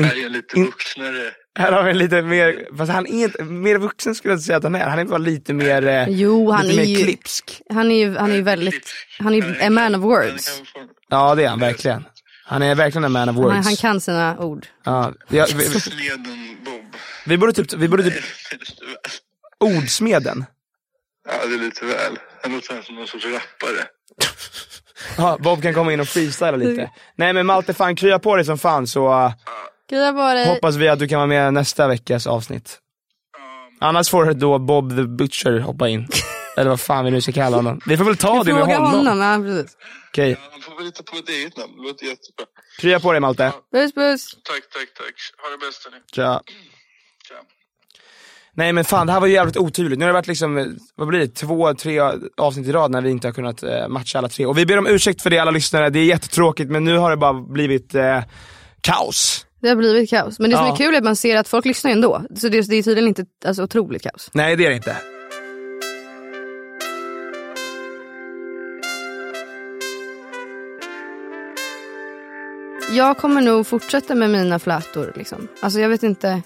här 0.00 0.16
är 0.22 0.26
en 0.26 0.32
lite 0.32 0.58
in- 0.58 0.64
vuxnare. 0.64 1.30
Här 1.58 1.72
har 1.72 1.82
vi 1.82 1.90
en 1.90 1.98
lite 1.98 2.22
mer, 2.22 2.76
fast 2.78 2.92
han 2.92 3.06
är 3.06 3.24
inte, 3.24 3.44
mer 3.44 3.78
vuxen 3.78 4.14
skulle 4.14 4.32
jag 4.32 4.36
inte 4.36 4.46
säga 4.46 4.56
att 4.56 4.62
han 4.62 4.74
är. 4.74 4.86
Han 4.88 4.98
är 4.98 5.04
bara 5.04 5.18
lite 5.18 5.52
mer, 5.54 5.86
eh, 5.86 6.08
Jo, 6.08 6.50
han 6.50 6.66
lite 6.66 6.82
är 6.82 6.86
mer 6.86 6.98
ju, 6.98 7.04
klipsk. 7.04 7.60
han 7.70 7.90
är 7.90 7.94
ju, 7.96 8.16
han 8.16 8.30
är 8.30 8.36
ju 8.36 8.42
väldigt, 8.42 8.92
han 9.18 9.34
är 9.34 9.36
ju 9.36 9.62
a 9.62 9.70
man 9.70 9.94
of 9.94 10.02
words. 10.02 10.62
Ja 11.08 11.34
det 11.34 11.44
är 11.44 11.48
han 11.48 11.60
verkligen. 11.60 12.04
Han 12.44 12.62
är 12.62 12.74
verkligen 12.74 13.04
en 13.04 13.12
man 13.12 13.28
of 13.28 13.36
words. 13.36 13.54
Han, 13.54 13.64
han 13.64 13.76
kan 13.76 14.00
sina 14.00 14.38
ord. 14.38 14.66
ja, 14.84 15.12
ja, 15.28 15.46
vi, 15.54 15.68
vi, 15.68 15.78
vi 17.26 17.38
borde 17.38 17.52
typ, 17.52 17.72
vi 17.72 17.88
borde 17.88 18.02
typ, 18.02 18.24
ordsmeden. 19.60 20.44
Ja, 21.28 21.46
det 21.46 21.54
är 21.54 21.58
lite 21.58 21.84
väl. 21.84 22.18
Han 22.42 22.52
låter 22.52 22.82
som 22.82 22.94
någon 22.94 23.06
sorts 23.06 23.24
rappare. 23.26 23.86
Ja, 25.16 25.38
Bob 25.40 25.62
kan 25.62 25.74
komma 25.74 25.92
in 25.92 26.00
och 26.00 26.08
freestyla 26.08 26.56
lite. 26.56 26.90
Nej 27.16 27.32
men 27.32 27.46
Malte, 27.46 27.74
fan 27.74 27.96
krya 27.96 28.18
på 28.18 28.36
dig 28.36 28.44
som 28.44 28.58
fan 28.58 28.86
så 28.86 29.08
uh, 29.24 29.32
Krya 29.92 30.12
på 30.12 30.34
dig. 30.34 30.46
hoppas 30.46 30.76
vi 30.76 30.88
att 30.88 30.98
du 30.98 31.08
kan 31.08 31.18
vara 31.18 31.26
med 31.26 31.54
nästa 31.54 31.88
veckas 31.88 32.26
avsnitt. 32.26 32.78
Annars 33.80 34.10
får 34.10 34.32
då 34.32 34.58
Bob 34.58 34.96
the 34.96 35.02
Butcher 35.02 35.60
hoppa 35.60 35.88
in. 35.88 36.08
Eller 36.56 36.70
vad 36.70 36.80
fan 36.80 37.04
vi 37.04 37.10
nu 37.10 37.20
ska 37.20 37.32
kalla 37.32 37.56
honom. 37.56 37.80
Vi 37.86 37.96
får 37.96 38.04
väl 38.04 38.16
ta 38.16 38.42
det 38.42 38.54
med 38.54 38.64
honom. 38.64 38.92
honom. 39.06 39.18
Ja, 39.20 39.38
precis. 39.38 39.76
Okej, 40.08 40.36
Han 40.52 40.60
får 40.60 40.76
väl 40.76 40.84
hitta 40.84 41.02
på 41.02 41.16
ett 41.16 41.28
eget 41.28 41.56
namn. 41.56 41.72
Det 41.76 41.82
låter 41.82 42.06
jättebra. 42.06 42.46
krya 42.80 43.00
på 43.00 43.12
dig 43.12 43.20
Malte. 43.20 43.52
Puss 43.72 43.94
puss. 43.94 44.30
Tack, 44.34 44.62
tack, 44.72 44.94
tack. 44.98 45.14
Ha 45.42 45.50
det 45.50 45.66
bäst 45.66 45.84
hörni. 45.84 46.02
Tja. 46.14 46.40
Tja. 47.28 47.34
Nej 48.54 48.72
men 48.72 48.84
fan 48.84 49.06
det 49.06 49.12
här 49.12 49.20
var 49.20 49.26
ju 49.26 49.34
jävligt 49.34 49.56
otydligt. 49.56 49.98
Nu 49.98 50.04
har 50.04 50.08
det 50.08 50.12
varit 50.12 50.26
liksom, 50.26 50.78
vad 50.94 51.08
blir 51.08 51.20
det, 51.20 51.28
två, 51.28 51.74
tre 51.74 52.00
avsnitt 52.36 52.66
i 52.66 52.72
rad 52.72 52.90
när 52.90 53.00
vi 53.00 53.10
inte 53.10 53.28
har 53.28 53.32
kunnat 53.32 53.62
eh, 53.62 53.88
matcha 53.88 54.18
alla 54.18 54.28
tre. 54.28 54.46
Och 54.46 54.58
vi 54.58 54.66
ber 54.66 54.78
om 54.78 54.86
ursäkt 54.86 55.22
för 55.22 55.30
det 55.30 55.38
alla 55.38 55.50
lyssnare, 55.50 55.90
det 55.90 55.98
är 55.98 56.04
jättetråkigt 56.04 56.70
men 56.70 56.84
nu 56.84 56.96
har 56.96 57.10
det 57.10 57.16
bara 57.16 57.32
blivit 57.32 57.94
eh, 57.94 58.22
kaos. 58.80 59.46
Det 59.62 59.68
har 59.68 59.76
blivit 59.76 60.10
kaos. 60.10 60.38
Men 60.38 60.50
det 60.50 60.56
som 60.56 60.66
Ja. 60.66 60.72
är 60.72 60.76
kul 60.76 60.94
är 60.94 60.98
att 60.98 61.04
man 61.04 61.16
ser 61.16 61.36
att 61.36 61.48
folk 61.48 61.64
lyssnar 61.64 61.90
ändå. 61.90 62.22
Så 62.36 62.48
det, 62.48 62.60
det 62.68 62.76
är 62.76 62.82
tydligen 62.82 63.08
inte 63.08 63.24
alltså, 63.44 63.62
otroligt 63.62 64.02
kaos. 64.02 64.30
Nej 64.34 64.56
det 64.56 64.66
är 64.66 64.70
det 64.70 64.76
inte. 64.76 64.96
Jag 72.90 73.16
kommer 73.18 73.40
nog 73.40 73.66
fortsätta 73.66 74.14
med 74.14 74.30
mina 74.30 74.58
flätor. 74.58 75.12
Liksom. 75.16 75.48
Alltså 75.60 75.80
jag 75.80 75.88
vet 75.88 76.02
inte. 76.02 76.42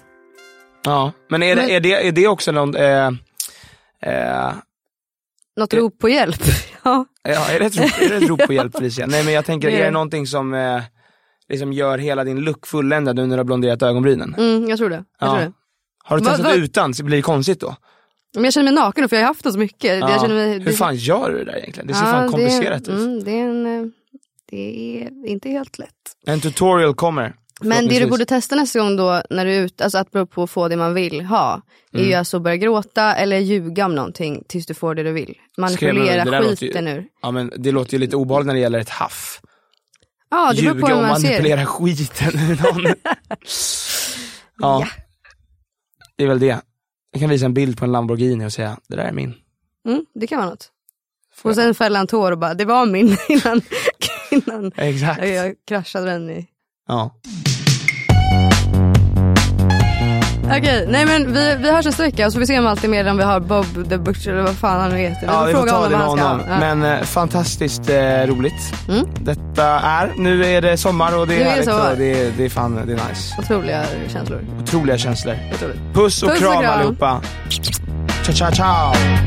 Ja, 0.83 1.11
men 1.29 1.43
är, 1.43 1.55
Men- 1.55 1.67
Det, 1.67 1.75
är, 1.75 1.79
det, 1.79 2.07
är 2.07 2.11
det 2.11 2.27
också 2.27 2.51
någon, 2.51 2.75
eh, 2.75 3.07
eh, 4.01 4.53
Något 5.57 5.73
rop 5.73 5.99
på 5.99 6.09
hjälp. 6.09 6.41
ja. 6.83 7.05
ja, 7.23 7.49
är 7.51 7.59
det 7.59 7.65
ett 7.65 7.77
rop, 7.77 8.01
är 8.01 8.09
det 8.09 8.15
ett 8.15 8.29
rop 8.29 8.47
på 8.47 8.53
hjälp 8.53 8.77
Felicia? 8.77 9.05
Nej 9.05 9.23
men 9.25 9.33
jag 9.33 9.45
tänker, 9.45 9.69
är 9.69 9.83
det. 9.85 9.91
någonting 9.91 10.27
som 10.27 10.53
eh, 10.53 10.81
liksom 11.49 11.73
gör 11.73 11.97
hela 11.97 12.23
din 12.23 12.41
look 12.41 12.67
fulländad 12.67 13.15
nu 13.15 13.25
när 13.25 13.35
du 13.35 13.39
har 13.39 13.43
blonderat 13.43 13.81
ögonbrynen? 13.81 14.35
Mm, 14.37 14.69
jag 14.69 14.77
tror 14.77 14.89
det. 14.89 14.95
Jag 15.19 15.27
Ja. 15.27 15.31
tror 15.31 15.39
det. 15.45 15.51
Har 16.03 16.17
du 16.17 16.23
Va- 16.23 16.29
testat 16.31 16.45
va- 16.45 16.53
utan, 16.55 16.93
så 16.93 17.03
blir 17.03 17.17
det 17.17 17.21
konstigt 17.21 17.59
då? 17.59 17.75
Men 18.35 18.43
jag 18.43 18.53
känner 18.53 18.71
mig 18.71 18.73
naken 18.83 19.01
då, 19.01 19.07
för 19.07 19.15
jag 19.15 19.23
har 19.23 19.27
haft 19.27 19.43
det 19.43 19.51
så 19.51 19.59
mycket. 19.59 19.99
Ja. 19.99 20.11
Jag 20.11 20.21
känner 20.21 20.35
mig, 20.35 20.59
Hur 20.59 20.71
fan 20.71 20.95
gör 20.95 21.31
du 21.31 21.37
det 21.37 21.43
där 21.51 21.57
egentligen? 21.57 21.87
Det 21.87 21.93
ser 21.93 22.01
fan 22.03 22.31
komplicerat 22.31 22.85
det, 22.85 22.91
ut. 22.91 22.99
Mm, 22.99 23.23
det, 23.23 23.31
är 23.39 23.43
en, 23.49 23.65
eh, 23.81 23.87
det 24.49 24.97
är 25.01 25.27
inte 25.27 25.49
helt 25.49 25.79
lätt. 25.79 25.89
En 26.25 26.41
tutorial 26.41 26.93
kommer. 26.95 27.35
Men 27.61 27.87
det 27.87 27.99
du 27.99 28.05
borde 28.07 28.25
testa 28.25 28.55
nästa 28.55 28.79
gång 28.79 28.95
då 28.97 29.21
när 29.29 29.45
du 29.45 29.51
är 29.53 29.61
ute, 29.61 29.83
alltså 29.83 29.97
att 29.97 30.11
på 30.31 30.43
att 30.43 30.49
få 30.49 30.67
det 30.67 30.75
man 30.75 30.93
vill 30.93 31.21
ha, 31.21 31.61
är 31.93 31.97
Mm. 31.97 32.09
ju 32.09 32.13
alltså 32.15 32.37
att 32.37 32.43
börja 32.43 32.57
gråta 32.57 33.15
eller 33.15 33.37
ljuga 33.39 33.85
om 33.85 33.95
någonting 33.95 34.43
tills 34.47 34.65
du 34.65 34.73
får 34.73 34.95
det 34.95 35.03
du 35.03 35.11
vill. 35.11 35.35
Manipulera 35.57 36.25
det 36.25 36.31
låter 36.31 36.49
ju- 36.49 36.55
skiten 36.55 36.87
ur. 36.87 37.05
Ja 37.21 37.31
men 37.31 37.51
det 37.57 37.71
låter 37.71 37.93
ju 37.93 37.99
lite 37.99 38.15
obehagligt 38.15 38.47
när 38.47 38.53
det 38.53 38.59
gäller 38.59 38.79
ett 38.79 38.89
haff. 38.89 39.41
Ja, 40.29 40.53
det 40.53 40.61
Ljuga 40.61 40.95
och 40.95 41.01
man 41.01 41.21
ser. 41.21 41.27
manipulera 41.29 41.65
skiten 41.65 42.39
ur 42.39 42.63
någon. 42.63 42.85
ja. 44.59 44.87
Det 46.15 46.23
är 46.23 46.27
väl 46.27 46.39
det. 46.39 46.61
Jag 47.11 47.21
kan 47.21 47.29
visa 47.29 47.45
en 47.45 47.53
bild 47.53 47.77
på 47.77 47.85
en 47.85 47.91
Lamborghini 47.91 48.45
och 48.45 48.53
säga, 48.53 48.77
det 48.87 48.95
där 48.95 49.03
är 49.03 49.11
min. 49.11 49.33
Mm, 49.87 50.05
det 50.15 50.27
kan 50.27 50.37
vara 50.37 50.49
något. 50.49 50.71
Och 51.43 51.55
sen 51.55 51.75
fälla 51.75 51.99
en 51.99 52.07
tår 52.07 52.31
och 52.31 52.37
bara, 52.37 52.53
det 52.53 52.65
var 52.65 52.85
min 52.85 53.17
innan, 53.29 53.61
innan 54.31 54.71
Exakt. 54.75 55.19
jag, 55.19 55.29
jag 55.29 55.55
kraschade 55.67 56.05
den 56.05 56.29
i. 56.29 56.47
Ja. 56.87 57.15
Okej, 60.47 60.85
nej 60.89 61.05
men 61.05 61.33
vi, 61.33 61.55
vi 61.59 61.71
hörs 61.71 61.85
nästa 61.85 62.03
vecka 62.03 62.25
och 62.25 62.31
så 62.31 62.35
får 62.35 62.39
vi 62.39 62.47
se 62.47 62.59
om 62.59 62.67
allt 62.67 62.83
är 62.83 62.87
mer 62.87 63.09
om 63.09 63.17
vi 63.17 63.23
har 63.23 63.39
Bob 63.39 63.89
the 63.89 63.97
Butcher 63.97 64.31
eller 64.31 64.41
vad 64.41 64.55
fan 64.55 64.81
han 64.81 64.89
nu 64.89 64.97
heter. 64.97 65.27
Ja, 65.27 65.43
vi 65.43 65.53
får 65.53 65.67
ta 65.67 65.83
det 65.83 65.97
med 65.97 66.07
honom. 66.07 66.41
Ja. 66.47 66.59
Men 66.59 66.83
eh, 66.83 67.01
fantastiskt 67.01 67.89
eh, 67.89 67.95
roligt. 68.27 68.73
Mm. 68.89 69.05
Detta 69.19 69.65
är, 69.65 70.13
nu 70.17 70.45
är 70.45 70.61
det 70.61 70.77
sommar 70.77 71.17
och 71.17 71.27
det 71.27 71.33
är 71.33 71.37
Nu 71.37 71.43
är 71.43 71.65
det 71.65 71.71
härligt 71.71 71.91
och 71.91 71.97
det 71.97 72.37
det 72.37 72.45
är 72.45 72.49
fan, 72.49 72.75
det 72.75 72.93
är 72.93 73.09
nice. 73.09 73.35
Otroliga 73.39 73.83
känslor. 74.07 74.45
Otroliga 74.61 74.97
känslor. 74.97 75.35
Otroligt. 75.53 75.79
Puss 75.93 76.23
och 76.23 76.29
Puss 76.29 76.41
och 76.41 76.47
kram 76.47 76.61
kram. 76.61 76.73
allihopa. 76.73 77.21
Ciao, 78.23 78.35
ciao, 78.35 78.51
ciao. 78.51 79.26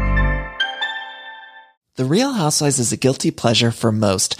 The 2.01 2.05
Real 2.05 2.33
Housewives 2.33 2.79
is 2.79 2.91
a 2.91 2.97
guilty 2.97 3.29
pleasure 3.29 3.69
for 3.69 3.91
most, 3.91 4.35